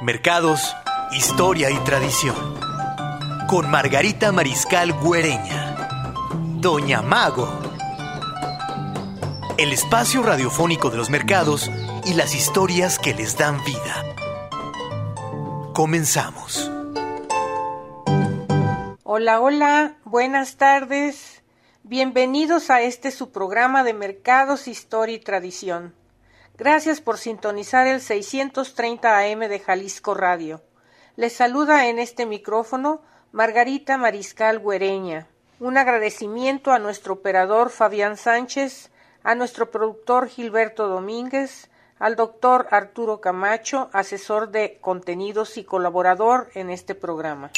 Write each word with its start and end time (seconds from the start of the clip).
Mercados, 0.00 0.76
historia 1.10 1.72
y 1.72 1.78
tradición. 1.78 2.36
Con 3.48 3.68
Margarita 3.68 4.30
Mariscal 4.30 4.92
Güereña. 4.92 5.74
Doña 6.60 7.02
Mago. 7.02 7.48
El 9.56 9.72
espacio 9.72 10.22
radiofónico 10.22 10.90
de 10.90 10.98
los 10.98 11.10
mercados 11.10 11.68
y 12.04 12.14
las 12.14 12.36
historias 12.36 13.00
que 13.00 13.12
les 13.12 13.36
dan 13.36 13.60
vida. 13.64 14.04
Comenzamos. 15.74 16.70
Hola, 19.02 19.40
hola, 19.40 19.96
buenas 20.04 20.58
tardes. 20.58 21.42
Bienvenidos 21.82 22.70
a 22.70 22.82
este 22.82 23.10
su 23.10 23.32
programa 23.32 23.82
de 23.82 23.94
Mercados, 23.94 24.68
Historia 24.68 25.16
y 25.16 25.18
Tradición. 25.18 25.92
Gracias 26.58 27.00
por 27.00 27.18
sintonizar 27.18 27.86
el 27.86 28.00
630 28.00 29.16
AM 29.16 29.38
de 29.48 29.60
Jalisco 29.60 30.14
Radio. 30.14 30.60
Les 31.14 31.32
saluda 31.32 31.86
en 31.86 32.00
este 32.00 32.26
micrófono 32.26 33.00
Margarita 33.30 33.96
Mariscal 33.96 34.58
Güereña. 34.58 35.28
Un 35.60 35.78
agradecimiento 35.78 36.72
a 36.72 36.80
nuestro 36.80 37.14
operador 37.14 37.70
Fabián 37.70 38.16
Sánchez, 38.16 38.90
a 39.22 39.36
nuestro 39.36 39.70
productor 39.70 40.26
Gilberto 40.26 40.88
Domínguez, 40.88 41.70
al 42.00 42.16
doctor 42.16 42.66
Arturo 42.72 43.20
Camacho, 43.20 43.88
asesor 43.92 44.50
de 44.50 44.78
contenidos 44.80 45.58
y 45.58 45.64
colaborador 45.64 46.48
en 46.54 46.70
este 46.70 46.96
programa. 46.96 47.52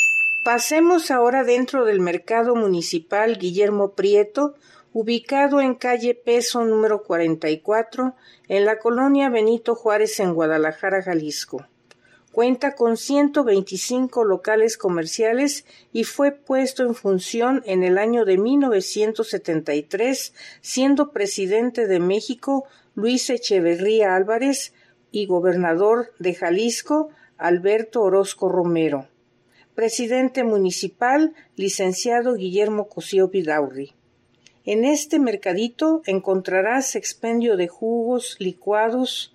Pasemos 0.45 1.11
ahora 1.11 1.43
dentro 1.43 1.87
del 1.87 2.01
mercado 2.01 2.55
municipal 2.55 3.39
Guillermo 3.39 3.93
Prieto, 3.93 4.57
ubicado 4.93 5.61
en 5.61 5.75
calle 5.75 6.15
Peso 6.15 6.65
número 6.65 7.03
44, 7.03 8.15
en 8.49 8.65
la 8.65 8.79
colonia 8.79 9.29
Benito 9.29 9.75
Juárez 9.75 10.19
en 10.21 10.35
Guadalajara, 10.35 11.03
Jalisco. 11.03 11.67
Cuenta 12.33 12.75
con 12.75 12.97
125 12.97 14.25
locales 14.25 14.77
comerciales 14.77 15.65
y 15.93 16.05
fue 16.05 16.31
puesto 16.33 16.85
en 16.85 16.95
función 16.95 17.63
en 17.67 17.83
el 17.83 17.99
año 17.99 18.25
de 18.25 18.39
1973, 18.39 20.33
siendo 20.61 21.11
presidente 21.11 21.87
de 21.89 21.99
México 21.99 22.67
Luis 22.95 23.31
Echeverría 23.31 24.15
Álvarez 24.15 24.75
y 25.11 25.27
gobernador 25.27 26.13
de 26.19 26.35
Jalisco 26.35 27.11
Alberto 27.37 28.03
Orozco 28.03 28.49
Romero. 28.49 29.09
Presidente 29.75 30.45
municipal, 30.45 31.35
licenciado 31.57 32.35
Guillermo 32.35 32.89
Cosío 32.89 33.29
Vidaurri. 33.29 33.95
En 34.67 34.85
este 34.85 35.19
mercadito 35.19 36.03
encontrarás 36.05 36.95
expendio 36.95 37.57
de 37.57 37.67
jugos, 37.67 38.37
licuados, 38.39 39.35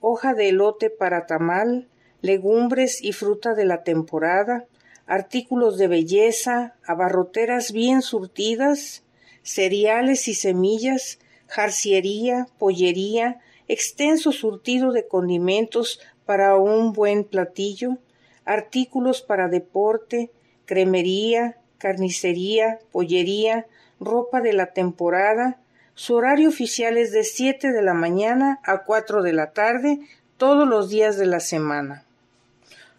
hoja 0.00 0.34
de 0.34 0.50
elote 0.50 0.88
para 0.88 1.26
tamal, 1.26 1.88
legumbres 2.20 3.02
y 3.02 3.12
fruta 3.12 3.54
de 3.54 3.64
la 3.64 3.82
temporada, 3.82 4.66
artículos 5.06 5.78
de 5.78 5.88
belleza, 5.88 6.76
abarroteras 6.86 7.72
bien 7.72 8.02
surtidas, 8.02 9.02
cereales 9.42 10.28
y 10.28 10.34
semillas, 10.34 11.18
jarciería, 11.48 12.46
pollería, 12.58 13.40
extenso 13.66 14.30
surtido 14.30 14.92
de 14.92 15.08
condimentos 15.08 15.98
para 16.24 16.56
un 16.56 16.92
buen 16.92 17.24
platillo, 17.24 17.98
artículos 18.44 19.22
para 19.22 19.48
deporte, 19.48 20.30
cremería, 20.66 21.58
carnicería, 21.78 22.78
pollería, 22.92 23.66
ropa 24.04 24.40
de 24.40 24.52
la 24.52 24.66
temporada. 24.66 25.56
Su 25.94 26.14
horario 26.14 26.48
oficial 26.48 26.96
es 26.96 27.12
de 27.12 27.24
7 27.24 27.72
de 27.72 27.82
la 27.82 27.94
mañana 27.94 28.60
a 28.64 28.78
4 28.78 29.22
de 29.22 29.32
la 29.32 29.52
tarde 29.52 30.00
todos 30.36 30.66
los 30.68 30.88
días 30.90 31.16
de 31.18 31.26
la 31.26 31.40
semana. 31.40 32.04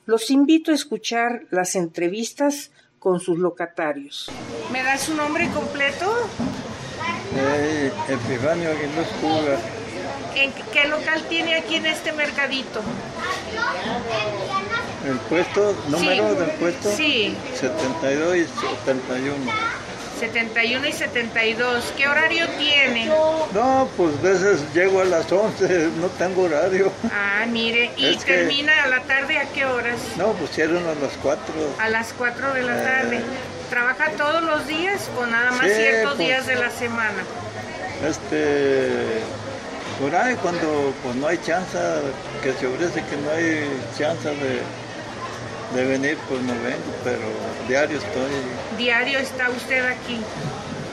Los 0.05 0.29
invito 0.31 0.71
a 0.71 0.75
escuchar 0.75 1.43
las 1.49 1.75
entrevistas 1.75 2.71
con 2.99 3.19
sus 3.19 3.37
locatarios. 3.39 4.31
¿Me 4.71 4.83
da 4.83 4.97
su 4.97 5.13
nombre 5.15 5.49
completo? 5.49 6.11
Eh, 7.35 7.91
Epifanio 8.09 8.69
Aguiluz 8.69 9.07
Puga. 9.21 9.57
¿En 10.35 10.51
qué 10.71 10.87
local 10.87 11.23
tiene 11.29 11.55
aquí 11.55 11.75
en 11.75 11.85
este 11.85 12.11
mercadito? 12.11 12.81
¿El 15.05 15.17
puesto? 15.29 15.75
¿Número 15.89 16.29
Sí. 16.31 16.35
del 16.39 16.51
puesto? 16.51 16.91
Sí. 16.91 17.37
72 17.55 18.37
y 18.37 18.45
71. 18.45 19.35
71 20.19 20.87
y 20.87 20.91
72. 20.93 21.93
¿Qué 21.97 22.07
horario 22.07 22.47
tiene? 22.57 23.05
No, 23.53 23.89
pues 23.97 24.21
veces 24.21 24.61
llego 24.73 25.01
a 25.01 25.05
las 25.05 25.31
11, 25.31 25.89
no 25.99 26.07
tengo 26.17 26.43
horario. 26.43 26.91
Ah, 27.11 27.45
mire, 27.47 27.91
¿y 27.97 28.05
Es 28.15 28.23
que- 28.23 28.33
termina 28.37 28.83
a 28.83 28.87
la 28.87 29.01
tarde 29.01 29.37
a 29.37 29.45
qué 29.45 29.65
horas? 29.65 29.97
No, 30.17 30.33
pusieron 30.33 30.83
a 30.87 30.93
las 30.95 31.13
4. 31.21 31.53
A 31.79 31.89
las 31.89 32.13
4 32.13 32.53
de 32.53 32.63
la 32.63 32.79
Eh. 32.79 32.83
tarde. 32.83 33.21
¿Trabaja 33.69 34.11
todos 34.11 34.43
los 34.43 34.67
días 34.67 35.09
o 35.19 35.25
nada 35.25 35.51
más 35.51 35.67
Sí, 35.67 35.73
ciertos 35.75 36.15
pues. 36.15 36.27
días 36.27 36.45
de 36.47 36.55
la 36.55 36.69
semana? 36.69 37.23
Este, 38.07 38.89
por 39.99 40.13
ahí 40.15 40.35
cuando 40.35 40.93
pues 41.03 41.15
no 41.15 41.27
hay 41.27 41.37
chance, 41.39 41.77
que 42.43 42.53
se 42.53 42.67
ofrece 42.67 43.01
que 43.03 43.15
no 43.17 43.31
hay 43.31 43.67
chance 43.97 44.27
de, 44.29 44.59
de 45.73 45.85
venir, 45.85 46.17
pues 46.29 46.41
no 46.41 46.53
vengo, 46.53 46.93
pero 47.03 47.19
diario 47.67 47.97
estoy. 47.97 48.31
Diario 48.77 49.19
está 49.19 49.49
usted 49.49 49.83
aquí. 49.85 50.19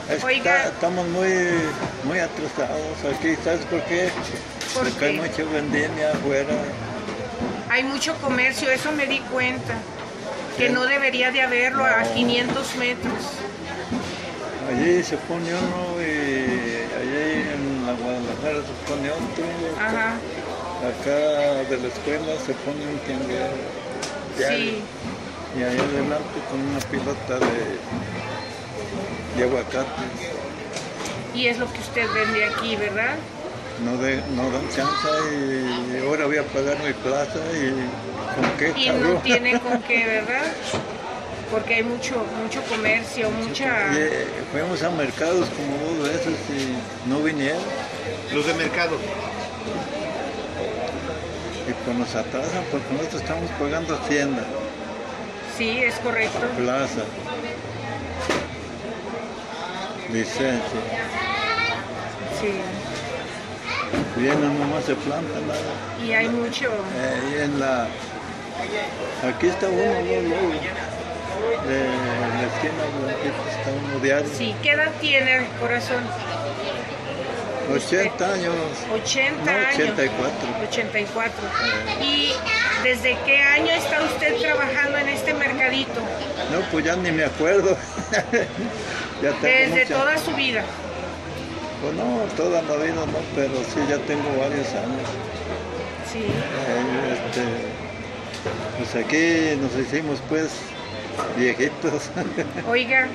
Está- 0.09 0.25
Oiga. 0.25 0.65
estamos 0.65 1.07
muy, 1.09 1.29
muy 2.03 2.19
atrasados 2.19 2.97
aquí, 3.15 3.35
¿sabes 3.43 3.61
por 3.65 3.81
qué? 3.83 4.09
¿Por 4.73 4.89
Porque 4.89 5.05
hay 5.05 5.15
qué? 5.15 5.21
mucha 5.21 5.43
vendimia 5.53 6.11
afuera. 6.11 6.53
Hay 7.69 7.83
mucho 7.83 8.13
comercio, 8.15 8.69
eso 8.69 8.91
me 8.91 9.05
di 9.07 9.19
cuenta. 9.31 9.75
Que 10.57 10.67
Sí. 10.67 10.73
no 10.73 10.85
debería 10.85 11.31
de 11.31 11.41
haberlo 11.41 11.85
a 11.85 12.03
500 12.13 12.75
metros. 12.75 13.13
Allí 14.69 15.01
se 15.03 15.17
pone 15.17 15.49
uno 15.53 16.01
y 16.01 16.83
allí 16.99 17.47
en 17.53 17.85
la 17.85 17.93
Guadalajara 17.93 18.61
se 18.67 18.91
pone 18.91 19.09
otro. 19.11 19.45
Ajá, 19.79 20.13
Acá 20.81 21.69
de 21.69 21.77
la 21.77 21.87
escuela 21.89 22.33
se 22.45 22.53
pone 22.53 22.87
un 22.87 22.97
tianguero. 23.05 23.53
Diario. 24.37 24.57
sí. 24.57 24.83
Y 25.57 25.63
ahí 25.63 25.77
adelante 25.77 26.39
con 26.49 26.61
una 26.61 26.79
pilota 26.79 27.39
de, 27.39 27.77
de 29.35 29.43
aguacates. 29.43 30.31
Y 31.33 31.47
es 31.47 31.57
lo 31.57 31.71
que 31.71 31.79
usted 31.79 32.07
vende 32.13 32.45
aquí, 32.45 32.75
¿verdad? 32.77 33.15
No, 33.83 33.97
de, 33.97 34.21
no 34.35 34.49
dan 34.51 34.69
chance 34.69 35.07
y 35.33 35.97
ahora 36.05 36.25
voy 36.27 36.37
a 36.37 36.43
pagar 36.43 36.77
mi 36.83 36.93
plaza 36.93 37.39
y 37.53 37.89
con 38.35 38.51
qué 38.57 38.73
Y 38.79 38.89
no 38.91 38.93
cabrón? 39.01 39.21
tiene 39.23 39.59
con 39.61 39.81
qué, 39.83 40.05
¿verdad? 40.05 40.53
Porque 41.49 41.75
hay 41.75 41.83
mucho, 41.83 42.25
mucho 42.41 42.61
comercio, 42.63 43.29
mucha... 43.31 43.65
Y, 43.93 43.97
eh, 43.97 44.27
fuimos 44.53 44.83
a 44.83 44.89
mercados 44.91 45.49
como 45.49 45.77
dos 45.97 46.07
veces 46.07 46.35
y 46.49 47.09
no 47.09 47.19
vinieron. 47.21 47.61
Los 48.33 48.45
de 48.45 48.53
mercado. 48.53 48.97
Pues 51.85 51.97
nos 51.97 52.15
atrasan 52.15 52.63
porque 52.71 52.93
nosotros 52.93 53.21
estamos 53.21 53.49
pagando 53.59 53.95
hacienda, 53.95 54.43
Sí, 55.57 55.83
es 55.83 55.95
correcto. 55.95 56.39
plaza, 56.57 57.01
licencia. 60.11 60.79
Sí. 62.39 62.53
Vienen 64.19 64.59
nomás 64.59 64.83
se 64.85 64.95
plantan 64.95 65.47
nada. 65.47 65.59
Y 66.05 66.13
hay 66.13 66.29
mucho... 66.29 66.67
Eh, 66.67 67.35
y 67.37 67.41
en 67.43 67.59
la... 67.59 67.87
Aquí 69.27 69.47
está 69.47 69.67
uno, 69.67 69.77
luego, 69.77 70.21
luego. 70.27 70.53
De 71.67 71.83
la 71.83 72.47
esquina 72.47 72.83
blanquita 73.03 73.49
está 73.49 73.69
uno 73.71 73.99
diario. 73.99 74.29
Sí, 74.35 74.55
¿qué 74.63 74.71
edad 74.71 74.91
tiene, 74.99 75.47
corazón? 75.59 76.03
80 77.73 78.33
años. 78.33 78.55
80 78.93 79.43
No, 79.45 79.51
años. 79.51 79.73
84. 79.75 80.31
84. 80.69 81.33
¿Y 82.01 82.31
desde 82.83 83.17
qué 83.25 83.37
año 83.37 83.71
está 83.71 84.01
usted 84.03 84.37
trabajando 84.39 84.97
en 84.97 85.09
este 85.09 85.33
mercadito? 85.33 85.99
No, 86.51 86.61
pues 86.71 86.85
ya 86.85 86.95
ni 86.95 87.11
me 87.11 87.25
acuerdo. 87.25 87.77
ya 89.21 89.31
tengo 89.33 89.37
Desde 89.41 89.69
mucha- 89.85 89.97
toda 89.99 90.17
su 90.17 90.31
vida. 90.35 90.63
Pues 91.81 91.93
no, 91.95 92.19
toda 92.37 92.61
la 92.61 92.75
vida 92.75 92.93
no, 92.95 93.05
pero 93.35 93.53
sí 93.73 93.79
ya 93.89 93.97
tengo 94.05 94.29
varios 94.39 94.67
años. 94.69 95.07
Sí. 96.11 96.19
Eh, 96.19 97.13
este, 97.13 97.43
pues 98.77 99.05
aquí 99.05 99.59
nos 99.61 99.73
hicimos 99.79 100.19
pues 100.29 100.49
viejitos. 101.37 102.09
Oiga, 102.69 103.07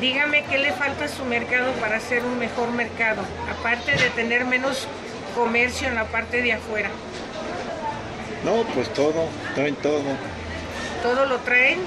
dígame 0.00 0.44
qué 0.44 0.58
le 0.58 0.72
falta 0.72 1.04
a 1.04 1.08
su 1.08 1.24
mercado 1.24 1.72
para 1.74 1.96
hacer 1.96 2.24
un 2.24 2.38
mejor 2.38 2.70
mercado, 2.72 3.22
aparte 3.50 3.92
de 3.92 4.10
tener 4.10 4.44
menos 4.44 4.86
comercio 5.34 5.88
en 5.88 5.94
la 5.94 6.04
parte 6.04 6.42
de 6.42 6.52
afuera. 6.54 6.88
no, 8.44 8.62
pues 8.74 8.92
todo, 8.94 9.28
traen 9.54 9.74
todo, 9.76 10.00
¿Todo 11.02 11.26
lo 11.26 11.38
traen? 11.38 11.78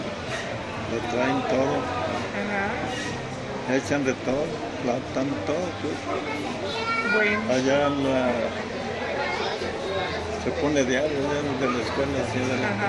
lo 0.91 0.99
traen 1.11 1.41
todo, 1.43 1.77
Ajá. 2.39 3.75
echan 3.75 4.03
de 4.05 4.13
todo, 4.13 4.45
plantan 4.83 5.27
todo. 5.45 5.65
Pues. 5.81 5.93
Bueno, 7.13 7.39
Allá 7.53 7.89
la 7.89 8.31
se 10.43 10.51
pone 10.61 10.83
diario 10.83 11.09
de 11.09 11.67
la 11.71 11.83
escuela 11.83 12.11
hacia 12.27 12.41
adelante. 12.41 12.85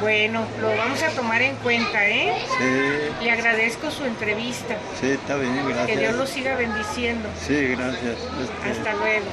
Bueno, 0.00 0.46
lo 0.62 0.68
vamos 0.76 1.02
a 1.02 1.10
tomar 1.10 1.42
en 1.42 1.54
cuenta, 1.56 2.08
¿eh? 2.08 2.32
Sí. 2.58 3.24
Le 3.24 3.30
agradezco 3.30 3.90
su 3.90 4.04
entrevista. 4.04 4.76
Sí, 4.98 5.08
está 5.10 5.36
bien, 5.36 5.54
gracias. 5.66 5.86
Que 5.86 5.96
Dios 5.98 6.14
lo 6.14 6.26
siga 6.26 6.56
bendiciendo. 6.56 7.28
Sí, 7.38 7.74
gracias. 7.76 8.16
Este, 8.40 8.70
Hasta 8.70 8.94
luego. 8.94 9.26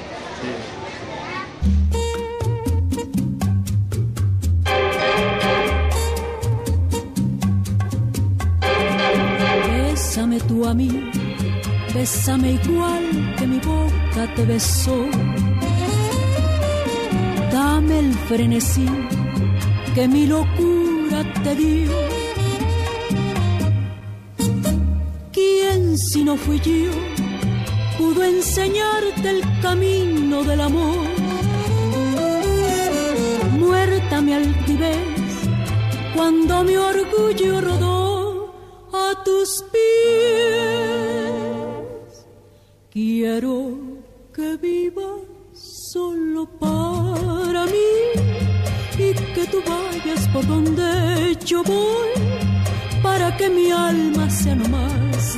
Bésame 9.89 10.39
tú 10.41 10.65
a 10.65 10.73
mí, 10.73 11.11
bésame 11.93 12.51
igual 12.51 13.35
que 13.37 13.47
mi 13.47 13.59
boca 13.59 14.33
te 14.35 14.45
besó. 14.45 15.05
Dame 17.51 17.99
el 17.99 18.13
frenesí 18.27 18.85
que 19.97 20.07
mi 20.07 20.27
locura 20.27 21.19
te 21.43 21.55
dio. 21.55 21.97
¿Quién 25.31 25.97
si 25.97 26.23
no 26.23 26.37
fui 26.37 26.59
yo 26.59 26.91
pudo 27.97 28.23
enseñarte 28.23 29.27
el 29.35 29.41
camino 29.59 30.43
del 30.43 30.61
amor? 30.61 31.07
Muerta 33.57 34.21
mi 34.21 34.33
altivez 34.33 35.33
cuando 36.15 36.63
mi 36.63 36.75
orgullo 36.75 37.61
rodó 37.61 38.53
a 38.93 39.23
tus 39.25 39.49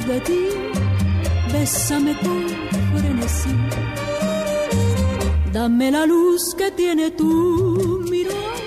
de 0.10 0.20
ti. 0.28 0.42
Bésame 1.54 2.14
con 2.24 2.44
frenesí. 2.92 3.56
Dame 5.54 5.92
la 5.92 6.06
luz 6.06 6.56
que 6.58 6.72
tiene 6.72 7.12
tu 7.12 7.32
mirar 8.12 8.58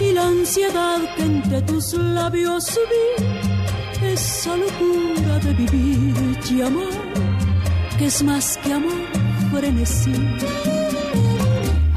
y 0.00 0.12
la 0.12 0.24
ansiedad 0.26 0.98
que 1.16 1.22
entre 1.22 1.62
tus 1.62 1.94
labios 1.94 2.64
vi. 2.90 3.06
Esa 4.14 4.56
locura 4.56 5.38
de 5.44 5.52
vivir 5.54 6.14
y 6.50 6.60
amar, 6.60 6.98
que 7.98 8.06
es 8.06 8.22
más 8.22 8.58
que 8.62 8.72
amor, 8.72 9.02
frenesí 9.50 10.12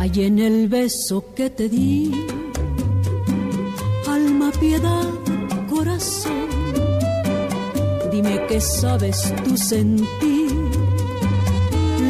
hay 0.05 0.25
en 0.25 0.37
el 0.37 0.67
beso 0.67 1.33
que 1.35 1.49
te 1.49 1.67
di. 1.67 2.11
Alma, 4.07 4.51
piedad, 4.59 5.09
corazón, 5.67 6.47
dime 8.15 8.45
qué 8.47 8.61
sabes 8.61 9.33
tú 9.43 9.57
sentir, 9.57 10.51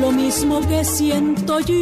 lo 0.01 0.11
mismo 0.11 0.61
que 0.69 0.83
siento 0.85 1.59
yo. 1.61 1.75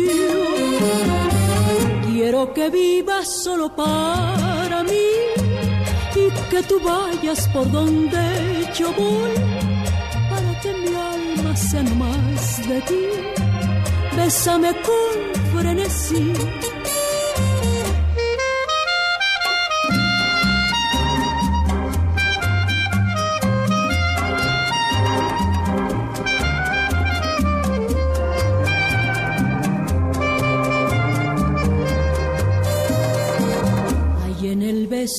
Quiero 2.08 2.54
que 2.54 2.70
vivas 2.70 3.28
solo 3.44 3.75
para 3.75 4.84
mí 4.84 5.10
y 6.16 6.25
que 6.50 6.64
tú 6.64 6.80
vayas 6.80 7.50
por 7.50 7.70
donde 7.70 8.24
yo 8.78 8.94
voy, 8.94 9.34
para 10.30 10.52
que 10.62 10.72
mi 10.81 10.96
alma 10.96 11.56
sea 11.56 11.84
más 11.84 12.68
de 12.70 12.80
ti. 12.81 13.04
Bésame 14.16 14.72
con 14.88 15.16
frenesí. 15.52 16.34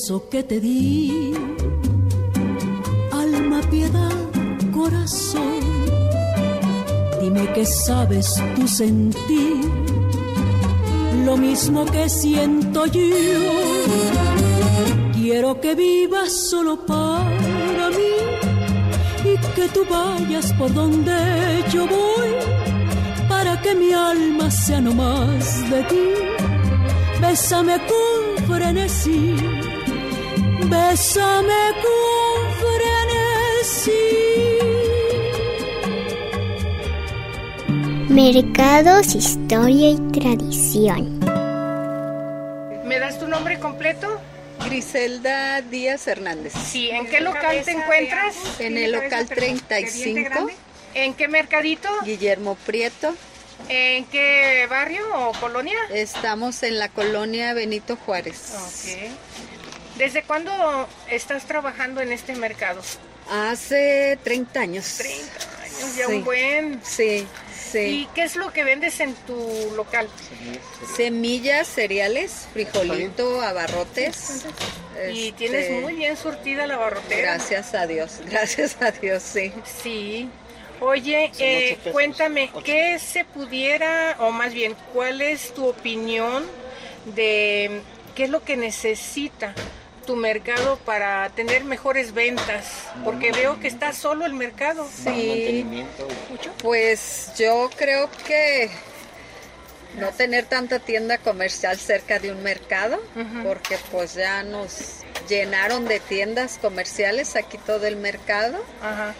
Beso 0.05 0.29
que 0.29 0.43
te 0.43 0.61
di, 0.61 1.33
alma, 3.11 3.63
piedad, 3.71 4.13
corazón, 4.71 5.61
dime 7.23 7.51
qué 7.55 7.65
sabes 7.65 8.35
tú 8.55 8.69
sentir 8.69 9.65
lo 11.25 11.39
mismo 11.39 11.87
que 11.87 12.11
siento 12.11 12.85
yo. 12.85 13.01
Quiero 15.15 15.59
que 15.63 15.75
vivas 15.75 16.31
solo 16.51 16.85
para 16.85 17.89
mí 17.89 18.15
y 19.25 19.55
que 19.57 19.69
tú 19.69 19.87
vayas 19.89 20.53
por 20.59 20.71
donde 20.75 21.65
yo 21.73 21.87
voy 21.87 22.31
para 23.27 23.59
que 23.63 23.75
mi 23.75 23.91
alma 23.95 24.51
sea 24.51 24.83
no 24.83 24.93
más 24.93 25.71
de 25.71 25.83
ti. 25.85 26.07
Bésame 27.23 27.79
con 27.89 28.25
frenesí, 28.47 29.35
bésame 30.69 31.73
con 31.83 32.53
frenesí. 32.61 33.93
Mercados, 38.09 39.15
historia 39.15 39.91
y 39.91 39.99
tradición. 40.13 41.19
¿Me 42.85 42.99
das 42.99 43.19
tu 43.19 43.27
nombre 43.27 43.59
completo? 43.59 44.21
Griselda 44.65 45.61
Díaz 45.63 46.07
Hernández. 46.07 46.53
Sí, 46.53 46.91
¿en 46.91 47.07
qué 47.07 47.21
local 47.21 47.63
te 47.65 47.73
encuentras? 47.73 48.35
En 48.59 48.79
el 48.79 48.93
local 48.93 49.27
35, 49.27 50.51
¿En 50.95 51.15
qué 51.15 51.29
mercadito? 51.29 51.89
Guillermo 52.05 52.57
Prieto. 52.67 53.15
¿En 53.69 54.05
qué 54.07 54.67
barrio 54.69 55.03
o 55.15 55.33
colonia? 55.33 55.79
Estamos 55.93 56.63
en 56.63 56.79
la 56.79 56.89
colonia 56.89 57.53
Benito 57.55 57.97
Juárez. 57.97 58.55
Ok. 58.55 59.54
¿Desde 59.97 60.23
cuándo 60.25 60.89
estás 61.09 61.45
trabajando 61.45 62.01
en 62.01 62.13
este 62.13 62.35
mercado? 62.35 62.81
Hace 63.31 64.19
30 64.25 64.61
años. 64.61 64.97
30 64.99 65.25
años, 65.63 65.97
ya 65.97 66.07
Sí. 66.07 66.13
un 66.13 66.25
buen. 66.25 66.81
Sí, 66.85 67.27
sí. 67.73 67.79
¿Y 67.79 68.07
qué 68.15 68.25
es 68.25 68.37
lo 68.37 68.53
que 68.53 68.65
vendes 68.65 69.01
en 69.01 69.15
tu 69.15 69.73
local? 69.77 70.09
Semillas, 70.97 71.67
cereales, 71.69 72.49
frijolito, 72.53 73.41
abarrotes. 73.41 74.45
Y 75.13 75.29
Este, 75.29 75.33
tienes 75.39 75.83
muy 75.83 75.95
bien 75.95 76.17
surtida 76.17 76.67
la 76.67 76.77
barrotera. 76.77 77.21
Gracias 77.35 77.75
a 77.75 77.87
Dios, 77.87 78.21
gracias 78.31 78.77
a 78.81 78.91
Dios, 78.91 79.23
sí. 79.23 79.53
Sí. 79.83 80.29
Oye, 80.81 81.31
eh, 81.39 81.79
cuéntame, 81.93 82.51
¿qué 82.65 82.99
se 82.99 83.25
pudiera, 83.25 84.17
o 84.19 84.31
más 84.33 84.53
bien, 84.53 84.77
cuál 84.93 85.23
es 85.23 85.55
tu 85.55 85.67
opinión 85.67 86.45
de 87.15 87.81
qué 88.15 88.25
es 88.25 88.31
lo 88.31 88.43
que 88.45 88.57
necesita 88.57 89.55
tu 90.05 90.17
mercado 90.17 90.77
para 90.85 91.29
tener 91.31 91.65
mejores 91.65 92.13
ventas? 92.13 92.67
Porque 93.05 93.33
veo 93.33 93.59
que 93.61 93.69
está 93.69 93.93
solo 93.93 94.25
el 94.27 94.35
mercado. 94.35 94.87
Sí, 95.05 95.85
pues 96.63 97.33
yo 97.39 97.71
creo 97.77 98.09
que 98.27 98.71
no 99.99 100.09
tener 100.11 100.45
tanta 100.47 100.79
tienda 100.81 101.19
comercial 101.19 101.79
cerca 101.79 102.19
de 102.19 102.33
un 102.33 102.43
mercado, 102.43 103.01
porque 103.45 103.79
pues 103.93 104.15
ya 104.15 104.43
nos 104.43 105.03
llenaron 105.29 105.87
de 105.87 106.01
tiendas 106.01 106.59
comerciales 106.59 107.37
aquí 107.37 107.59
todo 107.59 107.87
el 107.87 107.97
mercado 107.97 108.59
Ajá. 108.83 109.15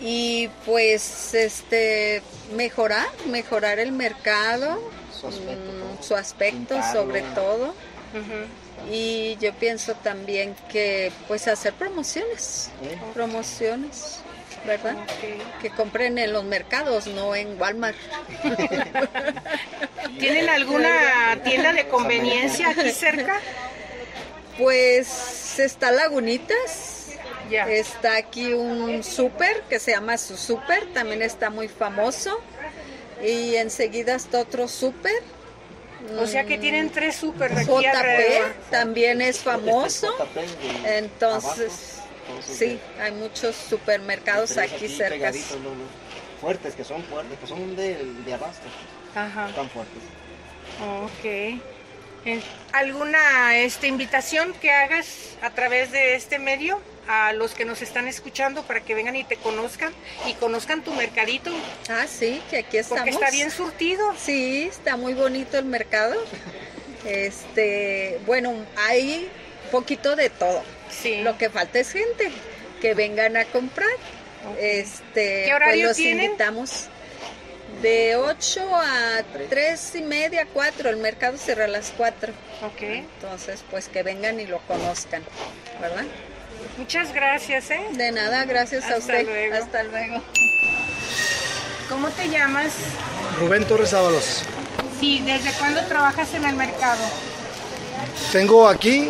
y 0.00 0.48
pues 0.66 1.32
este 1.34 2.22
mejorar, 2.54 3.06
mejorar 3.26 3.78
el 3.78 3.92
mercado, 3.92 4.82
Su 5.18 5.28
aspecto, 5.28 5.72
mm, 5.72 5.94
todo. 5.94 6.02
su 6.02 6.16
aspecto 6.16 6.74
Pintarlo. 6.74 7.00
sobre 7.02 7.22
todo 7.22 7.64
Ujú. 7.68 8.46
Y 8.90 9.36
yo 9.40 9.52
pienso 9.54 9.94
también 9.94 10.54
que 10.70 11.12
pues 11.28 11.48
hacer 11.48 11.72
promociones, 11.74 12.70
¿Eh? 12.82 12.98
promociones, 13.14 14.20
¿verdad? 14.66 14.96
Que 15.60 15.70
compren 15.70 16.18
en 16.18 16.32
los 16.32 16.44
mercados, 16.44 17.06
no 17.06 17.34
en 17.34 17.60
Walmart. 17.60 17.96
¿Tienen 20.18 20.48
alguna 20.48 21.40
tienda 21.44 21.72
de 21.72 21.88
conveniencia 21.88 22.70
aquí 22.70 22.90
cerca? 22.90 23.40
Pues 24.58 25.58
está 25.58 25.90
Lagunitas, 25.92 27.08
está 27.50 28.16
aquí 28.16 28.52
un 28.52 29.02
súper 29.02 29.62
que 29.68 29.78
se 29.78 29.92
llama 29.92 30.16
su 30.18 30.36
súper, 30.36 30.92
también 30.92 31.22
está 31.22 31.50
muy 31.50 31.68
famoso. 31.68 32.40
Y 33.22 33.54
enseguida 33.56 34.14
está 34.14 34.40
otro 34.40 34.68
súper. 34.68 35.22
O 36.18 36.26
sea 36.26 36.44
que 36.44 36.58
tienen 36.58 36.90
tres 36.90 37.16
super 37.16 37.52
aquí 37.52 37.64
JP 37.64 37.86
alrededor. 37.86 38.54
también 38.70 39.20
es 39.22 39.40
famoso. 39.40 40.14
De 40.34 40.98
Entonces, 40.98 42.00
sí, 42.46 42.78
hay 43.00 43.12
muchos 43.12 43.56
supermercados 43.56 44.56
aquí 44.58 44.88
cerca. 44.88 45.32
Fuertes, 46.40 46.74
que 46.74 46.84
son 46.84 47.02
fuertes, 47.04 47.38
que 47.38 47.46
son 47.46 47.74
de, 47.76 48.04
de 48.24 48.34
abasto. 48.34 48.66
Ajá. 49.14 49.48
Están 49.48 49.70
fuertes. 49.70 50.02
Ok. 51.04 51.60
¿Alguna 52.72 53.56
este, 53.56 53.86
invitación 53.86 54.52
que 54.54 54.70
hagas 54.70 55.36
a 55.42 55.50
través 55.50 55.92
de 55.92 56.14
este 56.14 56.38
medio 56.38 56.80
a 57.08 57.32
los 57.32 57.54
que 57.54 57.64
nos 57.64 57.82
están 57.82 58.08
escuchando 58.08 58.62
para 58.62 58.80
que 58.80 58.94
vengan 58.94 59.16
y 59.16 59.24
te 59.24 59.36
conozcan 59.36 59.92
y 60.26 60.34
conozcan 60.34 60.82
tu 60.82 60.92
mercadito? 60.92 61.50
Ah, 61.88 62.06
sí, 62.08 62.42
que 62.50 62.58
aquí 62.58 62.78
estamos. 62.78 63.04
Porque 63.04 63.24
está 63.24 63.30
bien 63.30 63.50
surtido. 63.50 64.14
Sí, 64.18 64.64
está 64.64 64.96
muy 64.96 65.14
bonito 65.14 65.58
el 65.58 65.64
mercado. 65.66 66.14
Este, 67.04 68.20
bueno, 68.26 68.54
hay 68.76 69.28
poquito 69.70 70.16
de 70.16 70.30
todo. 70.30 70.62
Sí. 70.90 71.22
Lo 71.22 71.38
que 71.38 71.50
falta 71.50 71.78
es 71.78 71.92
gente 71.92 72.30
que 72.80 72.94
vengan 72.94 73.36
a 73.36 73.44
comprar. 73.46 73.88
Este, 74.60 75.44
¿Qué 75.46 75.54
horario 75.54 75.86
pues 75.86 75.88
los 75.88 75.96
tienen? 75.96 76.24
invitamos 76.26 76.86
de 77.82 78.16
8 78.16 78.68
a 78.74 79.22
3 79.48 79.94
y 79.96 80.02
media, 80.02 80.46
4. 80.52 80.90
El 80.90 80.96
mercado 80.96 81.36
cierra 81.36 81.64
a 81.64 81.68
las 81.68 81.92
4. 81.96 82.32
Ok. 82.62 82.82
Entonces, 82.82 83.62
pues 83.70 83.88
que 83.88 84.02
vengan 84.02 84.40
y 84.40 84.46
lo 84.46 84.58
conozcan, 84.60 85.22
¿verdad? 85.80 86.04
Muchas 86.78 87.12
gracias, 87.14 87.70
¿eh? 87.70 87.80
De 87.94 88.12
nada, 88.12 88.44
gracias 88.44 88.84
a 88.84 88.88
Hasta 88.88 88.98
usted. 88.98 89.24
luego. 89.24 89.54
Hasta 89.56 89.82
luego. 89.84 90.22
¿Cómo 91.88 92.08
te 92.10 92.28
llamas? 92.28 92.72
Rubén 93.38 93.64
Torres 93.64 93.94
Ábalos. 93.94 94.42
Sí, 95.00 95.22
¿desde 95.24 95.50
cuándo 95.52 95.80
trabajas 95.86 96.32
en 96.34 96.44
el 96.44 96.56
mercado? 96.56 97.02
Tengo 98.32 98.68
aquí 98.68 99.08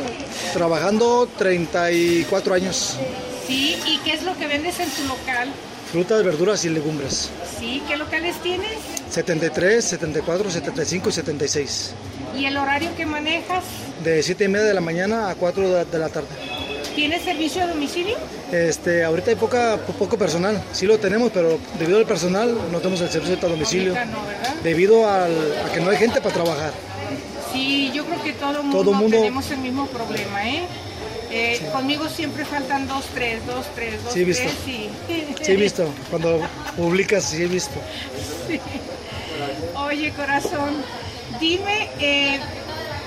trabajando 0.53 1.29
34 1.39 2.55
años. 2.55 2.99
Sí, 3.47 3.81
¿y 3.87 3.99
qué 3.99 4.13
es 4.15 4.23
lo 4.23 4.37
que 4.37 4.47
vendes 4.47 4.79
en 4.81 4.91
tu 4.91 5.05
local? 5.05 5.49
Frutas, 5.91 6.23
verduras 6.25 6.65
y 6.65 6.69
legumbres. 6.71 7.31
Sí, 7.59 7.83
¿qué 7.89 7.97
locales 7.97 8.37
tienes? 8.43 8.79
73, 9.11 9.85
74, 9.85 10.51
75 10.51 11.09
y 11.09 11.13
76. 11.13 11.95
¿Y 12.37 12.45
el 12.45 12.57
horario 12.57 12.95
que 12.97 13.07
manejas? 13.07 13.65
De 14.05 14.23
7 14.23 14.45
y 14.45 14.49
media 14.49 14.67
de 14.67 14.75
la 14.75 14.81
mañana 14.81 15.31
a 15.31 15.35
4 15.37 15.69
de, 15.71 15.85
de 15.85 15.99
la 15.99 16.09
tarde. 16.09 16.29
¿Tienes 16.97 17.23
servicio 17.23 17.63
a 17.63 17.67
domicilio? 17.69 18.17
Este, 18.51 19.05
ahorita 19.05 19.31
hay 19.31 19.37
poca, 19.37 19.77
po- 19.87 19.93
poco 19.93 20.17
personal. 20.19 20.61
Sí 20.73 20.87
lo 20.87 20.99
tenemos, 20.99 21.31
pero 21.33 21.59
debido 21.79 21.99
al 21.99 22.07
personal 22.07 22.57
no 22.73 22.79
tenemos 22.79 23.01
el 23.03 23.11
servicio 23.11 23.37
a 23.41 23.49
domicilio. 23.51 23.95
No. 24.07 24.19
Debido 24.65 25.09
al- 25.09 25.55
a 25.65 25.73
que 25.73 25.81
no 25.81 25.91
hay 25.91 25.99
gente 25.99 26.21
para 26.21 26.35
trabajar. 26.35 26.73
Sí, 27.53 27.91
yo 27.95 28.05
creo 28.07 28.23
que 28.23 28.33
todo 28.33 28.63
mundo, 28.63 28.79
Todo 28.83 28.93
mundo- 28.95 29.17
tenemos 29.17 29.51
el 29.51 29.59
mismo 29.59 29.87
problema, 29.87 30.49
¿eh? 30.49 30.65
Eh, 31.31 31.61
Conmigo 31.73 32.09
siempre 32.09 32.45
faltan 32.45 32.87
dos, 32.89 33.05
tres, 33.15 33.45
dos, 33.47 33.67
tres, 33.75 34.03
dos, 34.03 34.13
Sí, 34.15 34.21
he 34.23 34.25
visto. 34.25 34.43
tres, 34.45 34.55
sí. 34.65 34.91
Sí 35.43 35.53
he 35.53 35.57
visto. 35.57 35.89
Cuando 36.11 36.41
publicas, 36.77 37.25
sí 37.25 37.43
he 37.43 37.47
visto. 37.47 37.79
Oye, 39.75 40.13
corazón, 40.13 40.77
dime, 41.41 41.91
eh, 42.01 42.41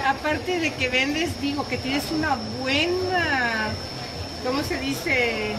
aparte 0.06 0.60
de 0.60 0.74
que 0.74 0.90
vendes, 0.90 1.30
digo 1.42 1.68
que 1.68 1.78
tienes 1.78 2.12
una 2.12 2.38
buena, 2.62 3.70
¿cómo 4.46 4.64
se 4.64 4.78
dice? 4.80 5.52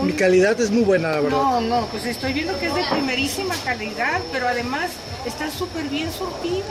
Un- 0.00 0.06
Mi 0.06 0.12
calidad 0.14 0.58
es 0.60 0.70
muy 0.70 0.82
buena, 0.82 1.10
la 1.10 1.20
verdad. 1.20 1.30
No, 1.38 1.60
no, 1.60 1.86
pues 1.86 2.06
estoy 2.06 2.32
viendo 2.32 2.58
que 2.58 2.66
es 2.66 2.74
de 2.74 2.84
primerísima 2.90 3.54
calidad, 3.64 4.20
pero 4.32 4.48
además 4.48 4.90
está 5.26 5.50
súper 5.50 5.84
bien 5.88 6.10
surtido. 6.12 6.64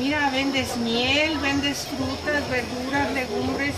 Mira, 0.00 0.30
vendes 0.30 0.76
miel, 0.78 1.38
vendes 1.38 1.86
frutas, 1.96 2.42
verduras, 2.50 3.12
legumbres. 3.12 3.74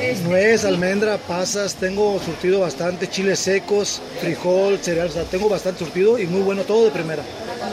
este, 0.00 0.22
Nuez, 0.28 0.64
almendra, 0.64 1.18
pasas, 1.18 1.74
tengo 1.74 2.20
surtido 2.24 2.60
bastante, 2.60 3.08
chiles 3.10 3.40
secos, 3.40 4.00
frijol, 4.20 4.78
cereal, 4.78 5.08
o 5.08 5.12
sea, 5.12 5.24
tengo 5.24 5.48
bastante 5.48 5.80
surtido 5.84 6.18
y 6.18 6.26
muy 6.26 6.40
bueno, 6.42 6.62
todo 6.62 6.84
de 6.84 6.90
primera. 6.92 7.22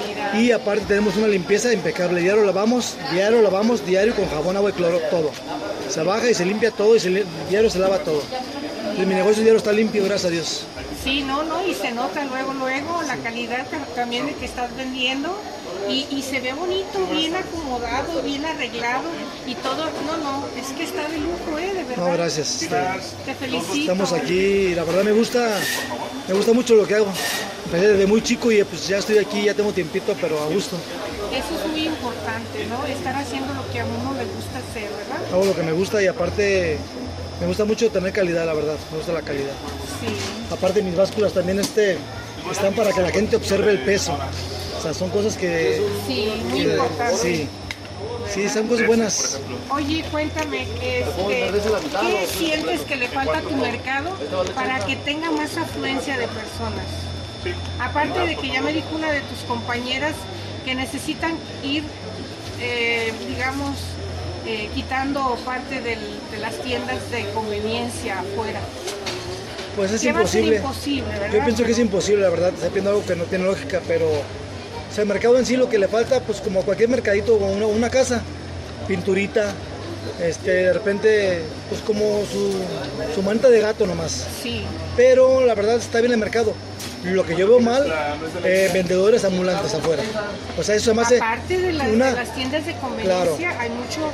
Mira, 0.07 0.41
Y 0.41 0.51
aparte 0.51 0.85
tenemos 0.87 1.15
una 1.17 1.27
limpieza 1.27 1.71
impecable, 1.71 2.21
diario 2.21 2.43
lavamos, 2.43 2.95
diario 3.11 3.41
lavamos, 3.41 3.85
diario 3.85 4.15
con 4.15 4.27
jabón, 4.29 4.57
agua 4.57 4.71
y 4.71 4.73
cloro, 4.73 4.99
todo. 5.11 5.29
Se 5.89 6.01
baja 6.01 6.29
y 6.29 6.33
se 6.33 6.45
limpia 6.45 6.71
todo 6.71 6.95
y 6.95 6.99
se 6.99 7.25
diario 7.49 7.69
se 7.69 7.77
lava 7.79 7.99
todo. 7.99 8.23
Mi 8.97 9.05
negocio 9.05 9.41
diario 9.43 9.57
está 9.57 9.71
limpio, 9.71 10.03
gracias 10.05 10.25
a 10.25 10.29
Dios. 10.33 10.65
sí, 11.03 11.21
no, 11.23 11.43
no, 11.43 11.65
y 11.67 11.73
se 11.75 11.91
nota 11.91 12.23
luego, 12.25 12.53
luego 12.53 13.01
la 13.03 13.17
calidad 13.17 13.67
ta- 13.69 13.85
también 13.95 14.25
de 14.25 14.33
que 14.33 14.45
estás 14.45 14.75
vendiendo. 14.75 15.29
Y, 15.89 16.07
y 16.09 16.21
se 16.21 16.39
ve 16.39 16.53
bonito, 16.53 17.05
bien 17.11 17.35
acomodado, 17.35 18.21
bien 18.21 18.45
arreglado 18.45 19.09
y 19.45 19.55
todo. 19.55 19.85
No, 20.07 20.17
no, 20.17 20.45
es 20.59 20.67
que 20.75 20.83
está 20.83 21.07
de 21.09 21.17
lujo, 21.17 21.59
¿eh? 21.59 21.73
De 21.73 21.83
verdad. 21.83 21.97
No, 22.07 22.13
gracias. 22.13 22.61
este, 22.63 22.75
Te 23.25 23.33
felicito. 23.35 23.73
estamos 23.75 24.13
aquí 24.13 24.33
y 24.33 24.75
la 24.75 24.83
verdad 24.83 25.03
me 25.03 25.11
gusta, 25.11 25.59
me 26.27 26.33
gusta 26.33 26.53
mucho 26.53 26.75
lo 26.75 26.87
que 26.87 26.95
hago. 26.95 27.07
Empecé 27.65 27.87
desde 27.89 28.07
muy 28.07 28.21
chico 28.21 28.51
y 28.51 28.63
pues 28.63 28.87
ya 28.87 28.97
estoy 28.99 29.17
aquí, 29.17 29.43
ya 29.43 29.53
tengo 29.53 29.71
tiempito, 29.71 30.15
pero 30.21 30.41
a 30.41 30.47
gusto. 30.47 30.77
Eso 31.31 31.59
es 31.63 31.71
muy 31.71 31.87
importante, 31.87 32.65
¿no? 32.69 32.85
Estar 32.85 33.15
haciendo 33.15 33.53
lo 33.53 33.69
que 33.71 33.79
a 33.79 33.85
uno 33.85 34.13
le 34.13 34.25
gusta 34.25 34.59
hacer, 34.59 34.89
¿verdad? 34.89 35.33
Hago 35.33 35.45
lo 35.45 35.55
que 35.55 35.63
me 35.63 35.71
gusta 35.71 36.01
y 36.01 36.07
aparte 36.07 36.77
me 37.41 37.47
gusta 37.47 37.65
mucho 37.65 37.89
tener 37.89 38.11
calidad, 38.13 38.45
la 38.45 38.53
verdad. 38.53 38.75
Me 38.91 38.97
gusta 38.97 39.11
la 39.13 39.21
calidad. 39.21 39.53
Sí. 39.99 40.53
Aparte 40.53 40.81
mis 40.83 40.95
básculas 40.95 41.33
también 41.33 41.59
este, 41.59 41.97
están 42.51 42.73
para 42.75 42.91
que 42.91 43.01
la 43.01 43.09
gente 43.09 43.35
observe 43.35 43.71
el 43.71 43.79
peso. 43.79 44.15
Sea, 44.83 44.93
son 44.93 45.09
cosas 45.11 45.37
que... 45.37 45.81
Sí, 46.07 46.33
muy 46.49 46.63
que- 46.65 46.73
importante. 46.73 47.15
sí, 47.17 47.47
sí, 48.33 48.49
son 48.49 48.67
cosas 48.67 48.85
buenas. 48.85 49.39
Oye, 49.69 50.03
cuéntame, 50.11 50.63
este, 50.63 51.51
¿qué 52.01 52.27
sientes 52.37 52.81
que 52.81 52.97
le 52.97 53.07
falta 53.07 53.37
a 53.37 53.41
tu 53.41 53.55
mercado 53.55 54.11
para 54.53 54.85
que 54.85 54.97
tenga 54.97 55.31
más 55.31 55.55
afluencia 55.57 56.17
de 56.17 56.27
personas? 56.27 56.85
Aparte 57.79 58.19
de 58.27 58.35
que 58.35 58.49
ya 58.49 58.61
me 58.61 58.73
dijo 58.73 58.87
una 58.93 59.09
de 59.11 59.21
tus 59.21 59.39
compañeras 59.47 60.15
que 60.65 60.75
necesitan 60.75 61.37
ir, 61.63 61.83
eh, 62.59 63.13
digamos, 63.29 63.77
eh, 64.45 64.69
quitando 64.75 65.37
parte 65.45 65.79
del- 65.79 66.19
de 66.31 66.37
las 66.39 66.55
tiendas 66.61 67.09
de 67.09 67.29
conveniencia 67.31 68.19
afuera. 68.19 68.59
Pues 69.77 69.91
es 69.93 70.01
Que 70.01 70.11
va 70.11 70.19
a 70.21 70.27
ser 70.27 70.43
imposible. 70.43 70.57
imposible, 70.57 71.19
¿verdad? 71.19 71.33
Yo 71.37 71.43
pienso 71.45 71.63
que 71.63 71.71
es 71.71 71.79
imposible, 71.79 72.21
la 72.23 72.29
verdad. 72.29 72.51
Está 72.61 72.89
algo 72.89 73.05
que 73.05 73.15
no 73.15 73.23
tiene 73.23 73.45
lógica, 73.45 73.81
pero... 73.87 74.07
O 74.93 74.95
sea, 74.95 75.01
el 75.01 75.07
mercado 75.09 75.39
en 75.39 75.45
sí 75.45 75.57
lo 75.57 75.67
que 75.69 75.79
le 75.79 75.87
falta, 75.87 76.19
pues 76.19 76.39
como 76.39 76.59
a 76.59 76.63
cualquier 76.63 76.87
mercadito 76.87 77.33
o 77.33 77.51
una, 77.51 77.65
una 77.65 77.89
casa, 77.89 78.21
pinturita, 78.87 79.51
este, 80.21 80.51
de 80.51 80.73
repente, 80.73 81.41
pues 81.67 81.81
como 81.81 82.21
su, 82.31 82.51
su 83.15 83.23
manta 83.23 83.49
de 83.49 83.59
gato 83.59 83.87
nomás. 83.87 84.27
Sí, 84.43 84.63
pero 84.95 85.43
la 85.45 85.55
verdad 85.55 85.77
está 85.77 85.99
bien 85.99 86.11
el 86.11 86.19
mercado. 86.19 86.53
Lo 87.05 87.25
que 87.25 87.35
yo 87.35 87.47
veo 87.47 87.59
mal, 87.59 87.91
eh, 88.45 88.69
vendedores 88.71 89.25
ambulantes 89.25 89.73
afuera. 89.73 90.03
O 90.57 90.63
sea, 90.63 90.75
eso 90.75 90.91
hace 91.01 91.17
aparte 91.17 91.57
de, 91.59 91.73
las- 91.73 91.87
una... 91.89 92.05
de 92.11 92.13
las 92.13 92.33
tiendas 92.35 92.65
de 92.65 92.75
conveniencia, 92.75 93.59
hay 93.59 93.69
mucho 93.71 94.09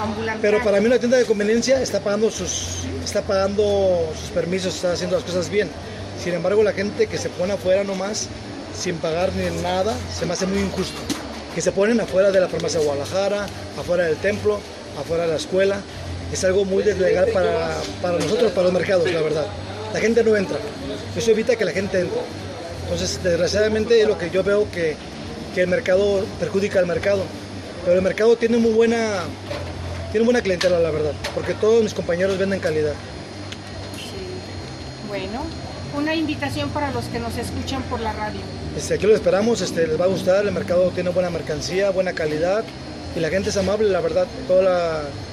ambulante. 0.00 0.40
Pero 0.42 0.64
para 0.64 0.80
mí 0.80 0.86
una 0.86 0.98
tienda 0.98 1.18
de 1.18 1.26
conveniencia 1.26 1.80
está 1.82 2.00
pagando 2.00 2.30
sus, 2.30 2.84
está 3.04 3.20
pagando 3.22 4.10
sus 4.18 4.30
permisos, 4.30 4.74
está 4.74 4.92
haciendo 4.92 5.16
las 5.16 5.24
cosas 5.24 5.48
bien. 5.50 5.68
Sin 6.24 6.32
embargo, 6.34 6.62
la 6.64 6.72
gente 6.72 7.06
que 7.06 7.18
se 7.18 7.28
pone 7.28 7.52
afuera 7.52 7.84
nomás, 7.84 8.26
sin 8.78 8.96
pagar 8.96 9.32
ni 9.34 9.50
nada, 9.62 9.94
se 10.16 10.24
me 10.24 10.32
hace 10.32 10.46
muy 10.46 10.60
injusto. 10.60 10.98
Que 11.54 11.60
se 11.60 11.72
ponen 11.72 12.00
afuera 12.00 12.30
de 12.30 12.40
la 12.40 12.48
farmacia 12.48 12.78
de 12.78 12.86
Guadalajara, 12.86 13.46
afuera 13.78 14.04
del 14.04 14.16
templo, 14.16 14.60
afuera 14.98 15.24
de 15.24 15.30
la 15.30 15.36
escuela. 15.36 15.80
Es 16.32 16.44
algo 16.44 16.64
muy 16.64 16.82
deslegal 16.82 17.28
para, 17.32 17.76
para 18.00 18.18
nosotros, 18.18 18.52
para 18.52 18.64
los 18.64 18.72
mercados, 18.72 19.10
la 19.10 19.22
verdad. 19.22 19.46
La 19.92 20.00
gente 20.00 20.22
no 20.22 20.36
entra. 20.36 20.58
Eso 21.16 21.30
evita 21.30 21.56
que 21.56 21.64
la 21.64 21.72
gente 21.72 22.00
entre. 22.00 22.18
Entonces, 22.84 23.22
desgraciadamente, 23.22 24.00
es 24.00 24.08
lo 24.08 24.16
que 24.16 24.30
yo 24.30 24.44
veo 24.44 24.70
que, 24.70 24.96
que 25.54 25.62
el 25.62 25.68
mercado 25.68 26.24
perjudica 26.38 26.78
al 26.78 26.86
mercado. 26.86 27.22
Pero 27.84 27.96
el 27.96 28.02
mercado 28.02 28.36
tiene 28.36 28.58
muy 28.58 28.72
buena, 28.72 29.24
tiene 30.12 30.24
buena 30.24 30.42
clientela, 30.42 30.78
la 30.78 30.90
verdad, 30.90 31.12
porque 31.34 31.54
todos 31.54 31.82
mis 31.82 31.94
compañeros 31.94 32.38
venden 32.38 32.60
calidad. 32.60 32.92
Bueno, 35.08 35.42
una 35.94 36.14
invitación 36.14 36.70
para 36.70 36.90
los 36.90 37.04
que 37.06 37.18
nos 37.18 37.36
escuchan 37.36 37.82
por 37.84 38.00
la 38.00 38.12
radio. 38.12 38.40
Este, 38.76 38.94
aquí 38.94 39.06
lo 39.06 39.14
esperamos, 39.14 39.60
este, 39.60 39.86
les 39.86 40.00
va 40.00 40.04
a 40.04 40.08
gustar, 40.08 40.44
el 40.46 40.52
mercado 40.52 40.90
tiene 40.90 41.10
buena 41.10 41.30
mercancía, 41.30 41.90
buena 41.90 42.12
calidad 42.12 42.64
y 43.16 43.20
la 43.20 43.28
gente 43.30 43.50
es 43.50 43.56
amable, 43.56 43.88
la 43.88 44.00
verdad. 44.00 44.26
Todos 44.46 44.64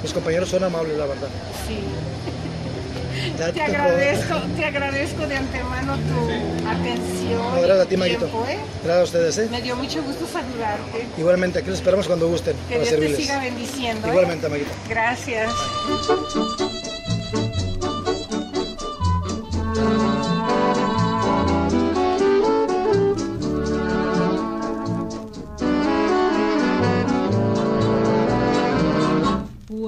mis 0.02 0.14
compañeros 0.14 0.50
son 0.50 0.64
amables, 0.64 0.98
la 0.98 1.06
verdad. 1.06 1.28
Sí. 1.68 1.80
Te 3.38 3.52
te 3.54 3.62
agradezco, 3.62 4.36
te 4.56 4.66
agradezco 4.66 5.26
de 5.26 5.36
antemano 5.38 5.96
tu 5.96 6.68
atención. 6.70 7.42
No, 7.56 7.62
gracias 7.62 7.80
a 7.80 7.86
ti, 7.86 7.98
Maguito. 7.98 8.26
¿eh? 8.26 8.58
Gracias 8.84 9.00
a 9.00 9.04
ustedes, 9.04 9.38
¿eh? 9.40 9.48
Me 9.50 9.62
dio 9.62 9.76
mucho 9.76 10.04
gusto 10.04 10.28
saludarte. 10.32 11.08
Igualmente, 11.18 11.60
aquí 11.60 11.70
los 11.70 11.80
esperamos 11.80 12.08
cuando 12.08 12.28
gusten 12.28 12.56
Que 12.68 12.76
para 12.76 12.78
Dios 12.80 12.90
te 12.90 12.96
servirles. 12.96 13.18
siga 13.18 13.40
bendiciendo. 13.40 14.08
¿eh? 14.08 14.10
Igualmente, 14.12 14.50
Maguito. 14.50 14.72
Gracias. 14.90 15.50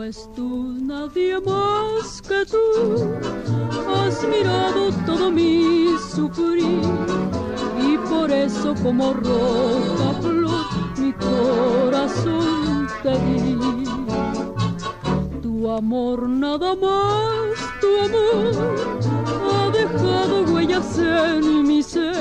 Pues 0.08 0.30
tú, 0.38 0.64
nadie 0.84 1.38
más 1.42 2.22
que 2.22 2.46
tú, 2.46 3.12
has 3.94 4.26
mirado 4.26 4.90
todo 5.06 5.30
mi 5.30 5.98
sufrir 6.16 6.80
y 7.78 7.98
por 8.10 8.32
eso 8.32 8.74
como 8.82 9.12
roja 9.12 10.14
flor 10.22 10.66
mi 10.98 11.12
corazón 11.12 12.88
te 13.04 13.20
di. 13.20 13.58
Tu 15.42 15.70
amor 15.70 16.30
nada 16.30 16.74
más, 16.74 17.58
tu 17.82 17.90
amor 18.06 18.52
ha 19.52 19.70
dejado 19.72 20.46
huellas 20.54 21.00
en 21.00 21.68
mi 21.68 21.84
ser, 21.84 22.16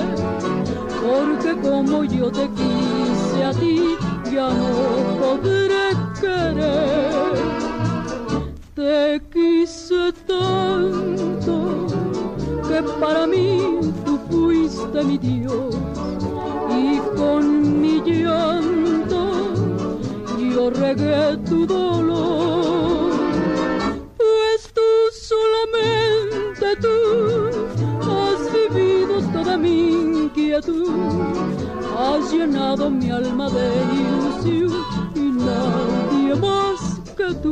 porque 1.00 1.55
como 1.62 2.02
yo 2.02 2.33
te 2.33 2.50
quise 2.50 3.45
a 3.45 3.52
ti, 3.52 3.97
ya 4.33 4.49
no 4.49 5.21
podré 5.21 5.90
querer. 6.21 7.36
Te 8.87 9.21
quise 9.33 10.12
tanto 10.28 11.87
que 12.69 12.81
para 13.00 13.26
mí 13.26 13.81
tú 14.05 14.16
fuiste 14.31 15.02
mi 15.02 15.19
Dios. 15.19 15.75
Y 16.71 17.00
con 17.16 17.81
mi 17.81 18.00
llanto 18.00 19.55
yo 20.38 20.71
regué 20.71 21.37
tu 21.49 21.66
dolor. 21.66 23.11
Pues 24.16 24.73
tú 24.73 24.90
solamente 25.31 26.66
tú 26.81 26.97
has 28.09 28.40
vivido 28.52 29.21
toda 29.33 29.57
mi 29.57 29.95
inquietud, 30.26 30.95
has 31.99 32.33
llenado 32.33 32.88
mi 32.88 33.11
alma 33.11 33.50
de 33.50 33.66
ilusión 34.00 34.96
más 37.26 37.42